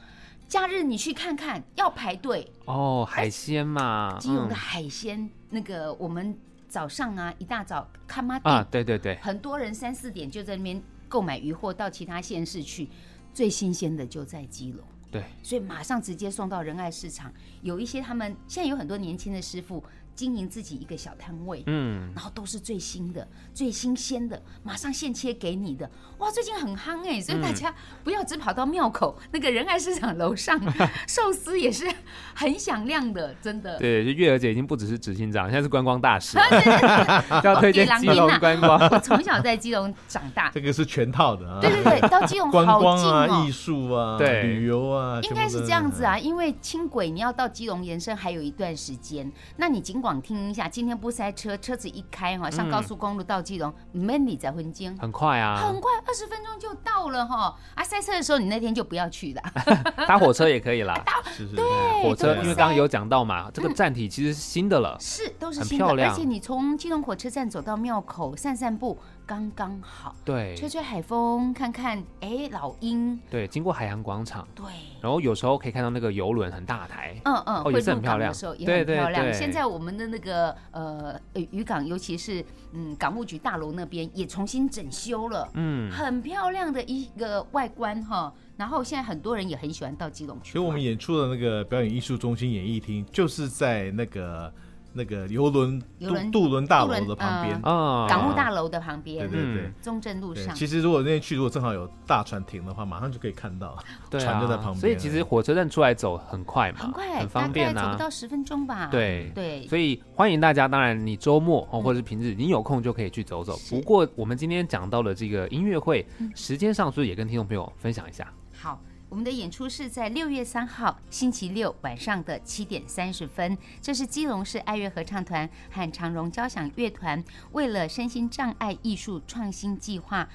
[0.47, 12.89] 假日你去看看要排队哦，海鲜嘛，基隆的海鲜、嗯、那个我们早上啊一大早看妈啊，对对对，很多人三四点就在那边购买鱼货到其他县市去，
[13.33, 14.83] 最新鲜的就在基隆。
[15.11, 17.33] 对，所以马上直接送到仁爱市场。
[17.63, 19.83] 有一些他们现在有很多年轻的师傅。
[20.19, 25.89] 经营自己一个小摊位，嗯，然后都是最新的、最新鲜的，马上现切给你的。
[26.17, 30.59] 哇，最近很夯哎，所以大家不要只跑到庙口，嗯、那个仁爱市场楼上
[31.07, 31.89] 寿司也是
[32.35, 33.79] 很响亮的，真的。
[33.79, 36.37] 对，就月娥姐已经不只是执行长，现在是观光大使，
[37.41, 38.77] 要推荐基隆观光。
[38.91, 41.61] 我从小在基隆长大，这个是全套的啊。
[41.61, 46.19] 对对对，到基隆好近哦，观光啊，艺术啊，对，旅游啊，应该是这样子啊。
[46.19, 50.08] 因为轻轨你要到基隆延伸还有一段时间，那你尽管。
[50.09, 57.55] 广听一下，今天不塞车，车子一开哈，上高速公路到基隆，没你在分钟，很快啊，很快，二十分钟就到了哈。
[57.75, 59.43] 啊，塞车的时候你那天就不要去了，
[60.07, 60.95] 搭火车也可以啦。
[61.05, 61.21] 搭
[61.55, 61.63] 对，
[62.03, 68.97] 火车，因为刚刚有讲到嘛，这个站体其实是新的了，是都是新的，而且你从基隆火车站走到庙口散散步。
[69.29, 74.65] 刚刚好，对，吹吹海风，看看，哎，老鹰，对，经过海洋广场，对，
[74.99, 79.31] 然后有时候可以看到那个游轮很大台，嗯嗯，哦，也是很漂亮，的时候也很漂亮。
[79.31, 81.19] 现在我们的那个呃
[81.51, 88.33] 渔港，尤其是嗯港务局大楼那边也重新整修了，嗯，很漂亮的一个外观哈。
[88.55, 94.51] 然后现在很多人也很喜欢到基隆去，所以我们演出的那个表演艺术中心演艺厅就是在那个。
[94.99, 95.81] 那个游轮
[96.29, 100.53] 渡轮大楼的旁边啊，港务大楼的旁边，对对对，中正路上。
[100.53, 103.77] 其实如果那天去，如果正好有大船停的话，马上就可以看到，
[104.11, 104.75] 船就在旁边。
[104.75, 108.87] 所以其实火车站出来走很快嘛，很快，很方便啊，走不到十分钟吧。
[108.87, 113.57] 对对，所以欢迎大家，当然你周末哦，或者是平日，你有空就可以去走走。
[113.69, 118.27] 不过我们今天讲到了这个音乐会，时间上是不是也跟听众朋友分享一下？
[118.61, 118.77] 好。
[119.09, 130.29] 我们的演出是在六月三号星期六晚上的七点三十分，这是基隆市爱乐合唱团和长荣交响乐团为了身心障碍艺术创新计划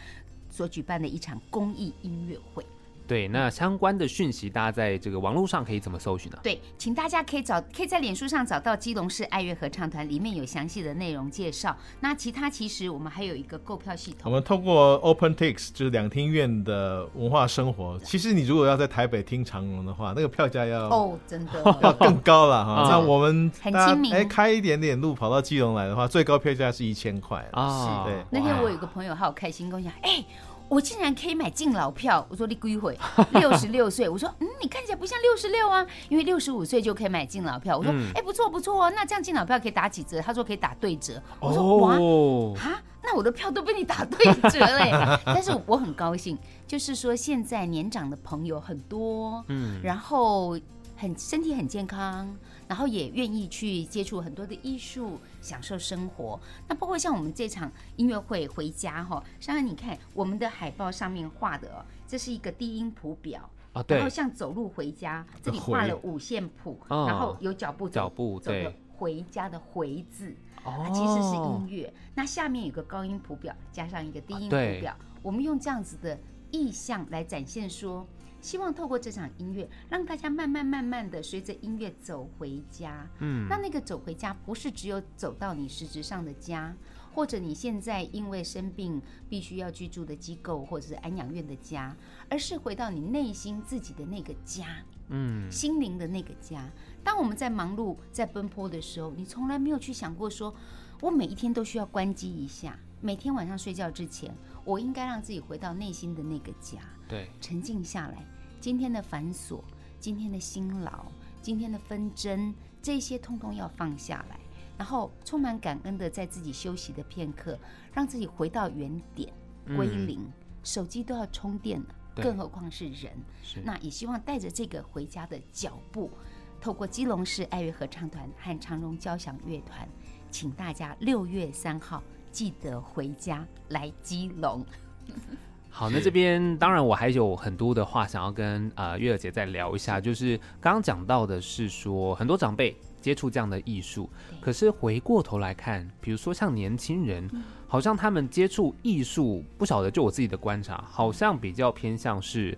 [0.50, 2.66] 所举办的一场公益音乐会。
[3.06, 6.38] 对，那相关的讯息，大家在这个网络上可以怎么搜寻呢？
[6.42, 11.76] 对，请大家可以找，可以在脸书上找到基隆市爱乐合唱团，里面有详细的内容介绍。
[12.00, 17.98] 那其他其实我们还有一个购票系统，我们通过 OpenTix 就是两厅院的文化生活。
[18.00, 22.88] 其实你如果要在台北听长荣的话，那个票价要哦，真的 要更高了哈。
[22.90, 28.04] 那我们很亲民，哎，开一点点路跑到基隆来的话，最高票价是一千块啊。
[28.04, 28.24] 是，对。
[28.30, 30.24] 那天我有个朋友，好开心跟我讲，哎。
[30.68, 32.26] 我竟然可以买敬老票。
[32.30, 32.98] 我说你归回？
[33.32, 34.08] 六十六岁。
[34.08, 37.76] 我说嗯，你看起来不像六十六啊，因为六十五岁就可以买敬老票。
[37.76, 40.20] 我说哎、嗯，不错不错哦，那这样敬老票可以打几折？
[40.20, 41.22] 他说可以打对折。
[41.38, 44.90] 我说哇啊，那我的票都被你打对折嘞。
[45.26, 50.58] 但是我很高兴，就是说现在年长的朋友很多，嗯，然后
[50.96, 52.34] 很身体很健康。
[52.74, 56.40] 然后也愿意去接触很多的艺术，享受生活。
[56.66, 63.96] 那包括像我们这场音乐会回家哈，珊珊你看我们的海报上面画的，这是一个低音谱表啊，对。
[63.96, 70.34] 然后像走路回家，这里画了五线谱，然后有脚步脚步走的回家的回字，
[70.64, 71.94] 它其实是音乐。
[72.12, 76.18] 那下面有个高音谱表，加上一个低音谱表，我们用这样子的
[76.50, 78.04] 意象来展现说。
[78.44, 83.08] 希望透过这场音乐，让大家慢慢慢慢的随着音乐走回家。
[83.20, 86.76] 嗯，那那个走回家，不是只有走到你实质上的家，
[87.14, 91.96] 或者你现在因为生病必须要居住的机构，或者是安养院的家，
[92.28, 94.66] 而是回到你内心自己的那个家。
[95.08, 96.70] 嗯，心灵的那个家。
[97.02, 100.54] 当我们在忙碌、在奔波的时候，你从来没有去想过说，
[101.00, 104.34] 我每一天都需要关机一下，每天晚上睡觉之前，
[104.66, 106.78] 我应该让自己回到内心的那个家。
[107.08, 108.22] 对，沉静下来。
[108.64, 109.60] 今天的繁琐，
[110.00, 111.04] 今天的辛劳，
[111.42, 114.40] 今天的纷争，这些通通要放下来，
[114.78, 117.58] 然后充满感恩的在自己休息的片刻，
[117.92, 119.30] 让自己回到原点，
[119.76, 120.18] 归零。
[120.22, 123.12] 嗯、手机都要充电了，更何况是人。
[123.42, 123.60] 是。
[123.60, 126.10] 那也希望带着这个回家的脚步，
[126.58, 129.86] 透过基隆市爱乐合唱团和长荣交响乐团，
[130.30, 134.64] 请大家六月三号记得回家来基隆。
[135.76, 144.08] 好，那这边当然我还有很多的话想要跟呃月儿姐再聊一下，就是刚刚讲到的是说很多长辈接触这样的艺术，
[144.40, 147.28] 可是回过头来看，比如说像年轻人，
[147.66, 152.56] 好像他们接触艺术，不晓得就我自己的观察，好像比较偏向是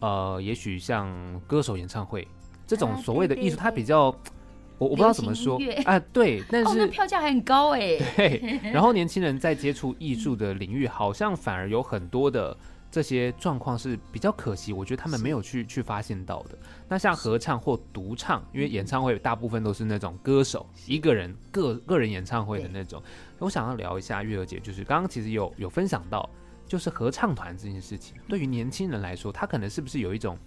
[0.00, 2.26] 呃，也许像歌手演唱会
[2.66, 4.10] 这种所谓的艺术，它比较。
[4.78, 7.96] 我我不知道怎么说啊，对，但是、哦、那票价还很高哎。
[8.16, 12.54] 对，然后年轻人在接触艺术的领域，好像反而有很多的
[12.90, 16.58] 这些状况是比较可惜，我觉得他们没有去去发现到的。
[16.88, 23.02] 那像合唱或独唱，因为演唱会大部分都是那种歌手一个人个个人演唱会的那种。
[23.38, 26.28] 我想要聊一下月儿姐，就是刚刚其实有有分享到，
[26.66, 30.38] 就是合唱团这件事情，对于年轻人来说，他可能是不是有一种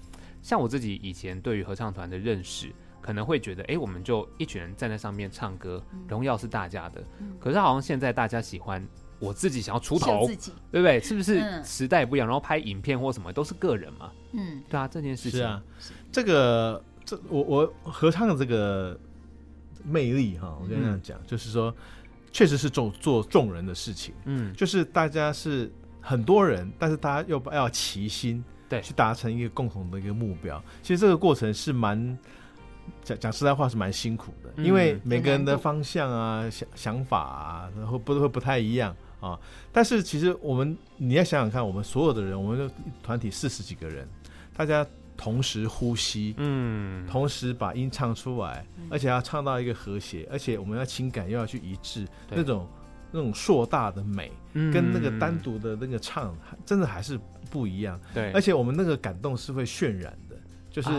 [0.42, 2.72] 像我自己以前对于合唱团的认识？
[3.02, 7.04] 可能会觉得，哎，我们就一群人站在上面唱歌，荣耀是大家的。
[7.40, 8.86] 可是好像现在大家喜欢
[9.20, 10.28] 我自己想要出头，
[10.72, 11.00] 对不对？
[11.00, 12.28] 是不是时代不一样？
[12.28, 14.12] 然后拍影片或什么都是个人嘛。
[14.34, 15.64] 嗯，对啊，这件事情是啊，
[16.12, 19.00] 这个这我我合唱的这个
[19.84, 21.74] 魅力哈，我跟你这样讲，就是说，
[22.32, 24.14] 确实是做做众人的事情。
[24.26, 30.62] 嗯，就是大家是很多人，但是大家又要齐心，对，去达成一个共同的一个目标。
[30.84, 32.18] 其实这个过程是蛮。
[33.04, 39.40] 讲讲实在话是蛮辛苦的，因为每个人的方向啊、想想法啊，然后不都会不太一样啊。
[39.72, 44.08] 但是其实我们你要想想看，我们所有的人，我们的团体四十几个人，
[44.56, 44.86] 大家
[45.18, 52.68] 同时呼吸，嗯，同时把音唱出来，而且要唱到一个和谐，而且我们要情感又要去一致，那种
[53.12, 58.00] 那种硕大的美，跟那个单独的那个唱，真的还是不一样。
[58.14, 60.29] 对，而且我们那个感动是会渲染的。
[60.70, 60.90] 就是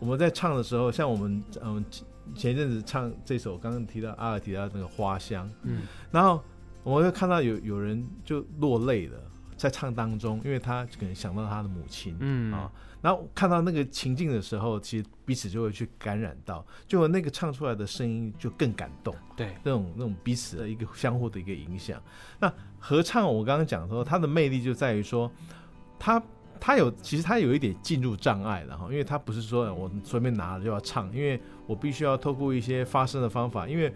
[0.00, 1.84] 我们在唱的时候，像我们嗯
[2.34, 6.42] 前一阵子唱这首，刚刚提到阿尔提到那个花香，嗯，然后
[6.82, 9.18] 我们会看到有有人就落泪了，
[9.56, 22.02] 在唱当中，因为他可能想到他的母亲，嗯啊，然后看到那个情境的时候，其实彼此就会去感染到，就那个唱出来的声音就更感动，对，那种那种彼此的一个相互的一个影响。
[22.38, 25.30] 那合唱我刚刚讲说，它的魅力就在于说，
[25.98, 26.22] 它。
[26.60, 33.92] 他有，其实他有一点进入障碍了哈，因为他不是说我随便拿了就要唱，因为我必须要透过一些发声的方法，因为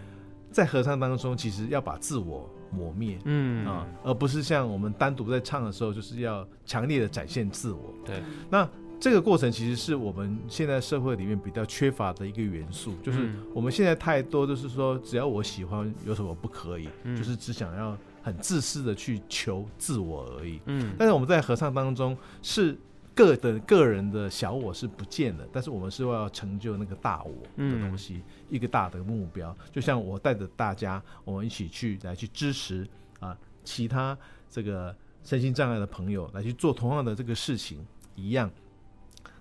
[0.51, 7.95] 在合唱当中，其实要把自我磨灭，嗯啊，而不是像我们单独在唱的时候，就是要强烈的展现自我。
[8.05, 8.69] 对，那
[9.01, 17.97] 这个过程其实是我们现在社会里面比较缺乏的一个元素，就是我们现在太多就是说，只要我喜欢，有什么不可以，就是只想要。
[18.23, 22.79] 很自私的去求自我而已，嗯，但是我们在合唱当中是
[23.15, 29.55] 个的个人的小我是不见的，但是我们是要成就那个大我的东西，嗯、一个大的目标。
[29.71, 32.87] 就像我带着大家，我们一起去来去支持
[33.21, 34.17] 啊，其他
[34.49, 38.51] 这个身心障碍的朋友来去做同样的这个事情一样。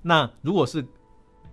[0.02, 0.84] 那如果是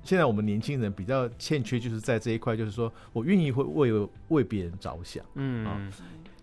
[0.03, 5.23] 现在我们年轻人比较欠缺，就是在这一块，就是说我愿意会为为别人着想。
[5.35, 5.93] 嗯啊，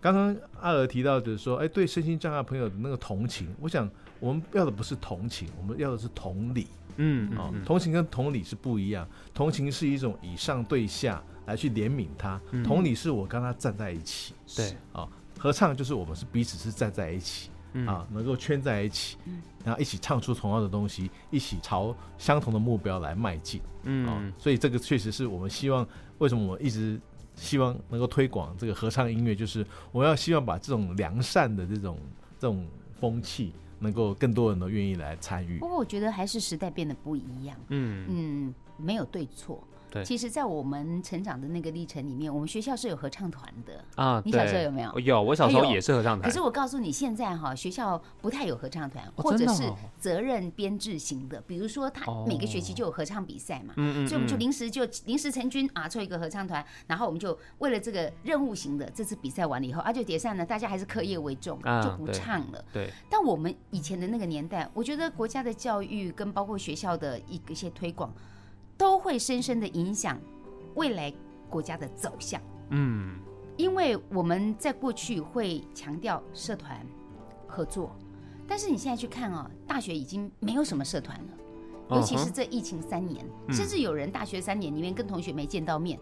[0.06, 6.67] 刚刚阿娥提到就是说，哎，对身心障碍朋友的那个同情，我想我们要的不是同情，我们要的是同理。
[6.98, 9.08] 嗯啊，同情跟同理是不一样。
[9.34, 14.36] 同情是一种以上对下来去怜悯他，同理是我跟他站在一起。
[14.56, 15.10] 对啊，
[15.40, 17.50] 合唱就是我们是彼此是站在一起。
[17.88, 19.17] 啊，能够圈在一起，
[19.65, 23.60] 然后一起唱出同样的东西，一起朝相同的目标来迈进。
[23.84, 25.86] 嗯，啊，所以这个确实是我们希望，
[26.19, 27.02] 为什么我们一直
[27.36, 32.00] 希望能够推广这个合唱音乐，就是我们要希望把这种良善的这种
[32.40, 32.65] 这种
[33.00, 35.60] 风气，能够更多人都愿意来参与。
[35.60, 37.58] 不过我觉得还是时代变得不一样。
[37.69, 39.62] 嗯嗯，没有对错。
[40.04, 44.21] 其实，在我们成长的那个历程里面，我们学校是有合唱团的啊。
[44.25, 45.00] 你小时候有没有？
[45.00, 46.29] 有，我小时候也是合唱团。
[46.29, 49.63] 可是我告诉你，现在哈学校不太有合唱团，或者是
[49.98, 51.39] 责任编制型的。
[51.41, 62.63] 比如说，他每个学期就有合唱比赛嘛，所以我们就临时就临时成军啊，凑一个合唱团，然后我们就为了这个任务型的，这次比赛完了以后啊，就解散了，大家还是课业为重，就不唱了。
[62.73, 62.89] 对。
[63.10, 68.13] 但我们以前的那个年代，我觉得国家的教育跟包括学校的一一些推广。
[68.78, 70.19] 都会深深的影响
[70.76, 71.13] 未来
[71.50, 72.42] 国家的走向。
[72.69, 73.19] 嗯，
[73.58, 76.86] 因为我们在过去会强调社团
[77.48, 77.96] 合作，
[78.48, 86.00] 但是你现在去看啊，大学已经没有什么社团了，尤其是这疫情三年，甚至有人大学三年里面跟同学没见到面，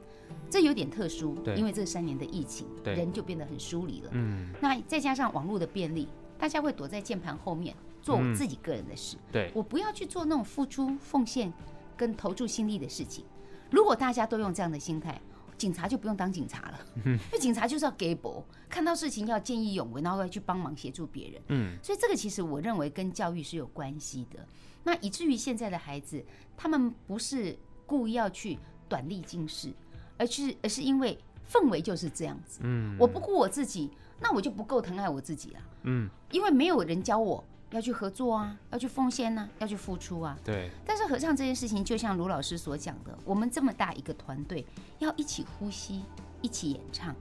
[0.50, 1.38] 这有点特殊。
[1.56, 4.10] 因为这三年的疫情，人就变得很疏离了。
[4.14, 6.08] 嗯，那再加上网络的便利，
[6.40, 9.18] 大家会躲在键盘后面做我自己个人的事。
[9.32, 11.54] 对，我不要去做那种付出奉献。
[11.96, 13.26] 跟投注心力的事情，
[13.70, 15.22] 如果大家都用这样的心态，
[15.58, 16.80] 警察就不用当警察了。
[17.06, 21.42] 嗯，因为警察就是要给博，看到事情要见义勇为，然后要去帮忙协助别人。
[21.50, 24.46] 嗯，所以这个其实我认为跟教育是有关系的。
[24.84, 26.24] 那以至于现在的孩子，
[26.58, 28.58] 他们不是故意要去
[28.90, 29.72] 短力近视，
[30.18, 31.18] 而是而是因为
[31.50, 32.60] 氛围就是这样子。
[32.64, 33.90] 嗯，我不顾我自己，
[34.20, 35.60] 那我就不够疼爱我自己了。
[35.84, 37.44] 嗯，因为没有人教我。
[37.74, 40.38] 要去合作啊，要去奉献啊，要去付出啊。
[40.44, 40.70] 对。
[40.86, 44.66] 但是合唱这件事情，就像卢老师所讲的，我们这么大一个团队，
[45.00, 46.04] 要一起呼吸，
[46.42, 47.16] 一起演唱，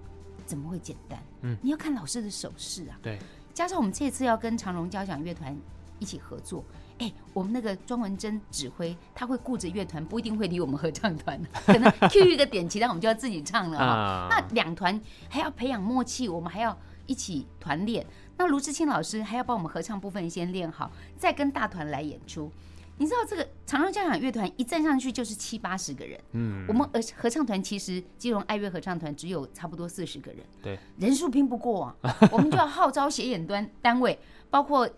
[0.46, 1.18] 怎么会简单？
[1.40, 1.56] 嗯。
[1.62, 2.98] 你要看老师的手势啊。
[3.02, 3.18] 对。
[3.54, 5.56] 加上我们这次要跟长荣交响乐团
[5.98, 6.64] 一起合作，
[6.98, 14.28] 哎、欸，我们那个庄文珍指挥，他会顾着乐团，不一定会理我们合唱团， 可能 Q 一个点，其他我们就要自己唱了啊。
[14.30, 14.98] 那两团
[15.28, 16.76] 还要培养默契，我们还要
[17.06, 18.06] 一起团练。
[18.36, 22.50] 那卢志清老师还要帮我们合唱部分先练好，再跟大团来演出。
[22.98, 31.96] 你知道这个长荣交响乐团一站上去就是七八十个人，嗯，我们呃合唱团其实基隆爱乐合唱团只有差不多四十个人，对，人数拼不过啊，
[32.30, 34.16] 我们就要号召协演端单位，
[34.50, 34.88] 包括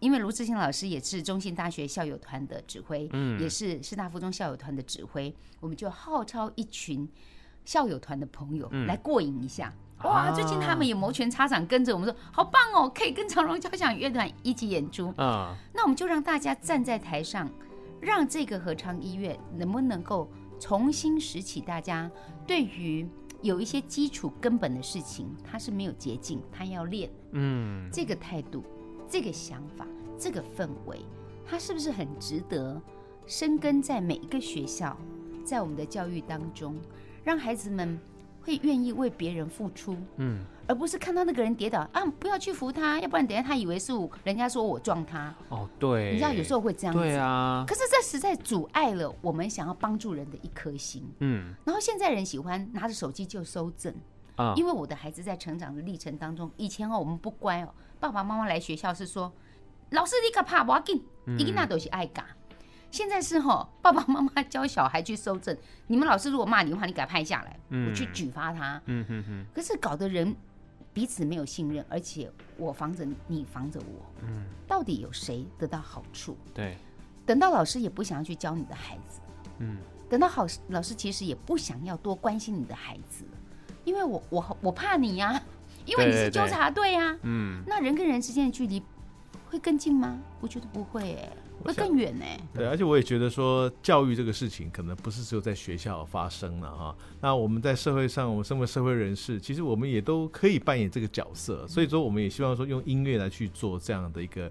[0.00, 7.08] 因为卢志清老师也是中信大学校友团的指挥，嗯，也是师大附中校友团的指挥，我们就号召一群
[7.64, 9.72] 校友团的朋友来过瘾一下。
[10.02, 10.30] 哇！
[10.30, 15.12] 最近他们也摩拳擦掌，跟着我们说好棒哦，可以跟长荣交响乐团一起演出。
[15.16, 17.50] 啊，那我们就让大家站在台上，
[18.00, 20.30] 让这个合唱音乐能不能够
[20.60, 22.10] 重新拾起大家
[22.46, 23.08] 对于
[23.40, 27.10] 有一些基础根本的事情，它是没有捷径，它要练。
[27.32, 28.62] 嗯，这个态度、
[29.08, 29.86] 这个想法、
[30.18, 31.00] 这个氛围，
[31.46, 32.80] 它是不是很值得
[33.26, 34.96] 生根在每一个学校，
[35.42, 36.76] 在我们的教育当中，
[37.24, 37.98] 让孩子们。
[38.46, 40.38] 会愿意为别人付出，嗯，
[40.68, 45.34] 而不是看到那个人跌倒啊，不要去扶他，要不然等下他以为是我，人家说我撞他。
[45.48, 47.64] 哦，对，你知道有时候会这样子，对啊。
[47.66, 51.52] 可是这实在阻碍了我们想要帮助人的一颗心，嗯。
[51.64, 53.92] 然后现在人喜欢拿着手机就收证
[54.36, 59.32] 啊，因为我的孩子在成长的历程当中，以前哦我们不乖哦，爸爸妈妈来学校是说，
[59.90, 61.02] 老师你可怕不要紧，
[61.36, 62.24] 一定那都是爱嘎。
[62.96, 65.54] 现在是哈， 爸爸妈妈教小孩去搜证。
[65.86, 68.80] 你们老师如果骂你的话，你给他拍下来，我去举发他。
[68.86, 69.44] 嗯哼哼。
[69.54, 70.34] 可是搞得人
[70.94, 74.06] 彼此没有信任，而且我防着你，防着我。
[74.22, 74.46] 嗯。
[74.66, 76.36] 到底有谁得到好处？
[76.54, 76.74] 对。
[77.26, 79.20] 等到老师也不想要去教你的孩子。
[79.58, 79.76] 嗯。
[80.08, 83.24] 等到好老师其实也不想要多关心你的孩子，
[83.84, 85.42] 因为我我我怕你呀，
[85.84, 87.16] 因为你是纠察队呀。
[87.22, 87.62] 嗯。
[87.66, 88.82] 那人跟人之间的距离
[89.50, 90.18] 会更近吗？
[90.40, 91.30] 我觉得不会诶。
[91.66, 92.24] 会更远呢？
[92.54, 96.96] 对，而且我也觉得说，教育这个事情可能不是只有在学校发生了哈。
[97.20, 101.66] 那我们在社会上，我们身为社会人士，其实我们也都可以扮演这个角色。
[101.66, 104.50] 所以说，我们也希望说，用音乐来去做这样的一个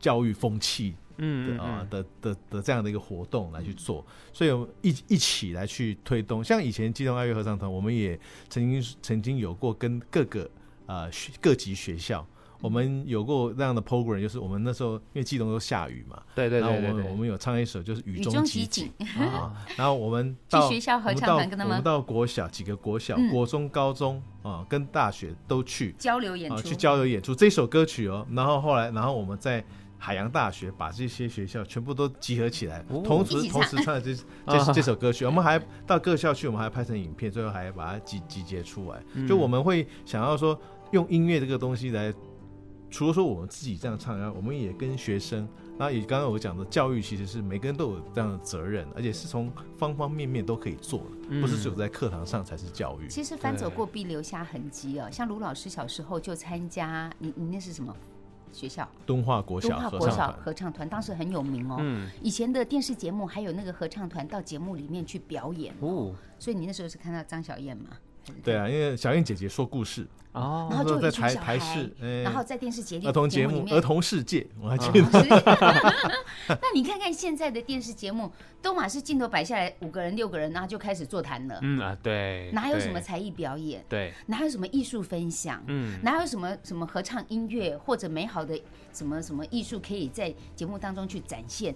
[0.00, 4.04] 教育风气，嗯啊的的的这样的一个活动来去做。
[4.32, 6.42] 所以，我们一一起来去推动。
[6.42, 8.18] 像以前基隆爱乐合唱团，我们也
[8.48, 10.50] 曾经曾经有过跟各个
[10.86, 12.26] 呃学各级学校。
[12.60, 25.94] 我们有过这样的 program，就是我们那时候因为基隆都下雨嘛，对对对，然后我们我们有唱一首就是雨中奇景啊，然后我们去学校合唱团跟他们，我们到国小几个国小、国中、高中啊，跟大学都去。
[25.98, 29.64] 交流演出，去交流演出这首歌曲哦，然后后来，然后我们在。
[30.00, 34.14] 海洋大学把这些学校全部都集合起来，哦、同时同时唱的这
[34.46, 39.02] 这 这首歌曲，我们还到各校去，我们还拍成影片，最后还把它集集结出来。
[39.14, 40.56] 嗯、就我们会想要说，
[40.92, 42.14] 用音乐这个东西来，
[42.90, 45.46] 除了说我们自己这样唱，然后我们也跟学生，
[45.78, 53.08] 然后也刚刚我讲的教育，其实是每个人都有这样的责任，而且是从方方面面都可以做的，嗯、不是只有在课堂上才是教育。
[53.08, 57.94] 其实翻走过必留下痕迹哦，像卢老师小时候就参加，你你那是什么？
[58.50, 61.76] 学校敦化国小合唱团，敦化国小合唱团当时很有名哦。
[61.80, 66.14] 嗯，以前的电视节目还有那个合唱团到节目里面去表演哦。
[66.38, 67.90] 所以你那时候是看到张小燕吗？
[68.42, 75.02] 对啊，因为小燕姐姐说故事哦，然后就在台台视，然后在电视节目儿童节目儿童世界，我还记得。
[76.48, 78.30] 那你看看现在的电视节目，
[78.62, 81.58] 都马是镜头摆下来五个人六个人，然后就开始座谈了。
[81.62, 83.84] 嗯啊，对，哪有什么才艺表演？
[83.88, 85.62] 对，哪有什么艺术分享？
[85.66, 88.60] 嗯，哪有什么什么合唱音乐或者美好的
[88.92, 91.74] 什么什么艺术可以在节目当中去展现？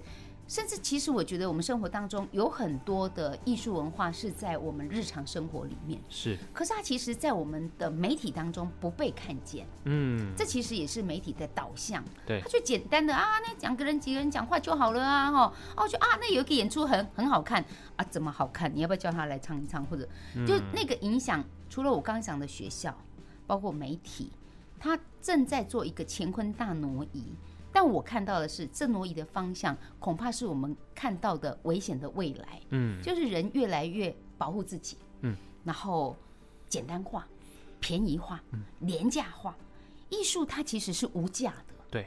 [0.53, 5.99] 甚至，其实我觉得我们生活当中有很多的艺术文化是在我们日常生活里面。
[6.11, 9.67] 是，可是它其实，在我们的媒体当中不被看见。
[9.85, 12.05] 嗯，这其实也是媒体的导向。
[12.27, 17.65] 对，它就简单的啊，那两个人几个人讲话就好了啊，哦，哦，就啊，那有一个演出很很好看
[17.97, 18.71] 啊，怎么好看？
[18.75, 19.83] 你要不要叫他来唱一唱？
[19.87, 20.07] 或者，
[20.47, 22.95] 就那个影响，除了我刚刚讲的学校，
[23.47, 24.31] 包括媒体，
[24.79, 27.33] 他正在做一个乾坤大挪移。
[27.73, 32.61] 但我看到的是，这挪移的方向恐怕是我们看到的危险的未来。
[32.71, 36.15] 嗯，就是人越来越保护自己，嗯，然后
[36.69, 37.27] 简单化、
[37.81, 38.43] 便宜化、
[38.81, 39.57] 廉价化。
[40.11, 42.07] 艺术它其实是无价的，对。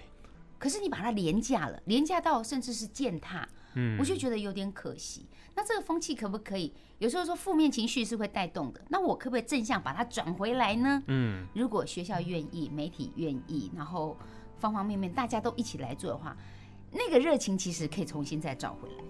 [0.60, 5.26] 可是你把它廉价了，廉价到甚至是践踏，嗯，我就觉得有点可惜。
[5.56, 6.72] 那这个风气可不可以？
[7.00, 11.02] 有时候说负面情绪是会带动的，那我可不可以正向把它转回来呢？
[11.08, 14.16] 嗯，如果学校愿意，媒体愿意，然后。
[14.66, 16.36] 方方面面，大家都一起来做的话，
[16.92, 19.04] 那个热情其实可以重新再找回来的。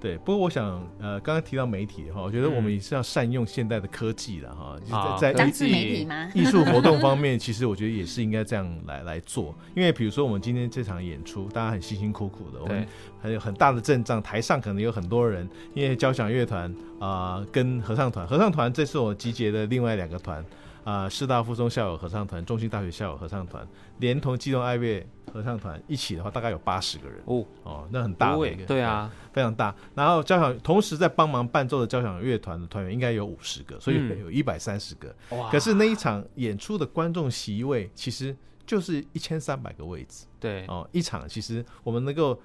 [0.00, 5.50] 对，不过我想，呃，刚刚提到媒体哈，我觉得我们也是要善用现代的科技的哈，嗯、在在媒
[5.96, 6.30] 体吗？
[6.34, 9.54] 艺术活动方面，其实我觉得也是应该这样来来做。
[9.74, 12.86] 因为比如说我们今天这场演出，大家很辛辛苦苦的，我们
[13.22, 16.70] 很有很大的阵仗，台上可能有很多人，因为交响乐团
[17.00, 20.44] 啊、呃，跟合唱团，合唱团这是我集结的另外两个团。
[20.84, 23.66] 啊，师大附中校友合唱团、中兴大学校友合唱团，
[23.98, 29.74] 连同基隆爱乐合唱团一起的话，大概有八十个人哦哦，那很大的一个，对啊，非常大。
[29.94, 35.14] 然后交响同时在帮忙伴奏的交响乐团的团员应该有五十个，所以有一百三十个。
[35.30, 35.50] 哇！
[35.50, 40.26] 可是那一场演出的观众席位其实就是一千三百个位置。
[40.38, 42.38] 对哦，一场其实我们能够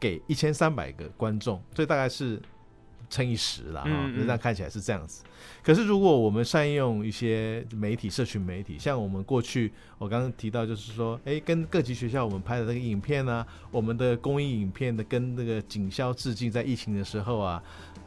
[0.00, 2.40] 给一千三百个观众，所以大概是。
[3.12, 5.22] 乘以十了哈，那这样看起来是这样子。
[5.62, 17.62] 可是如果我们善用一些媒体、社群媒体，像我们过去我刚刚提到，就是说，哎，跟各级学校我们拍的那个影片啊，我们的公益影片的跟那个警消致敬，在疫情的时候啊，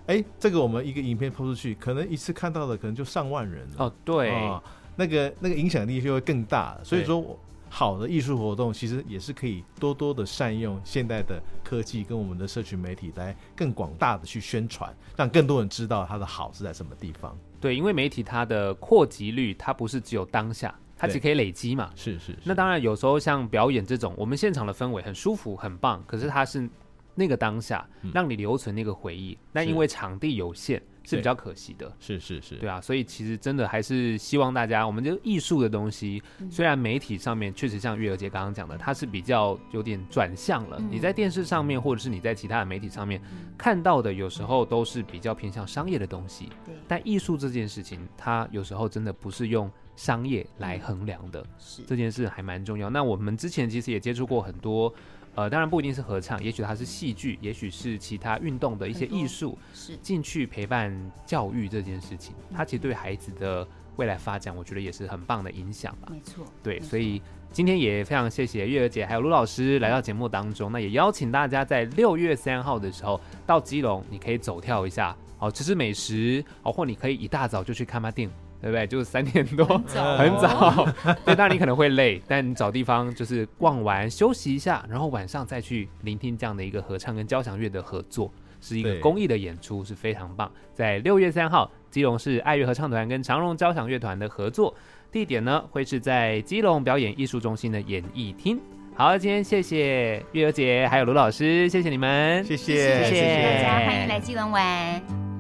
[0.08, 3.86] 哎，这个我们一个影片抛出去，可能一次看到的可能就上万人了。
[3.86, 4.62] 哦，对，哦，
[4.96, 6.76] 那个那个影响力就会更大。
[6.84, 7.40] 所以说我。
[7.70, 17.38] 好的艺术活动其实也是可以多多的善用现代的科技跟我们的社群媒体来更广大的去宣传，让更多人知道它的好是在什么地方。
[17.60, 21.92] 对，因为媒体它的扩及率，它不是只有当下，它其实可以累积嘛。
[21.96, 22.38] 是是，是。
[22.44, 26.70] 那当然有时候像表演这种，我们现场的氛围很舒服很棒，可是它是
[27.16, 30.82] 那个当下让你留存那个回忆，那、嗯、因为场地有限。
[31.08, 40.82] 是比较可惜的，是是是，对啊，所以其实真的还是希望大家，我们这个艺术的东西，虽然媒体上面确实像月儿姐刚刚讲的，它是比较有点转向了。
[40.90, 43.22] 你在电视上面，或者是你在其他的媒体上面
[43.56, 46.50] 看到的，有时候都是比较偏向商业的东西。
[46.88, 52.90] 但艺术这件事情，它有时候真的不是用商业来衡量的，是这件事还蛮重要。
[52.90, 54.92] 那我们之前其实也接触过很多。
[55.36, 60.94] 呃，当然不一定是合唱，也许它是戏剧，也许是其他运动的一些艺术，是进去陪伴
[61.26, 63.68] 教育这件事情，它其实对孩子的
[63.98, 66.08] 未来发展，我觉得也是很棒的影响吧。
[66.10, 67.22] 没错，对，所以
[67.52, 78.34] 今天也非常谢谢月儿姐还有卢老师来到节目当中，那也邀请大家在六月三号的时候到基隆，你可以走跳一下，哦，吃吃美食，哦，或你可以一大早就去看嘛电影。
[78.66, 78.88] 对不对？
[78.88, 80.86] 就是三点多，很早，很早。
[81.24, 90.52] 对，当然你可能会累，但你找地方就是逛完休息一下，然后晚上再去聆听这样的一个合唱跟交响乐的合作，是一个公益的演出，是非常棒。
[90.74, 94.74] 在六月三号，基隆市爱乐合唱团跟长荣交响乐团的合作。
[95.12, 98.60] 地点呢会是在基隆表演艺术中心的演艺厅。
[98.96, 105.35] 好，今天谢谢月娥姐还有卢老师，谢谢你们，谢谢谢谢大家，欢迎来基隆玩。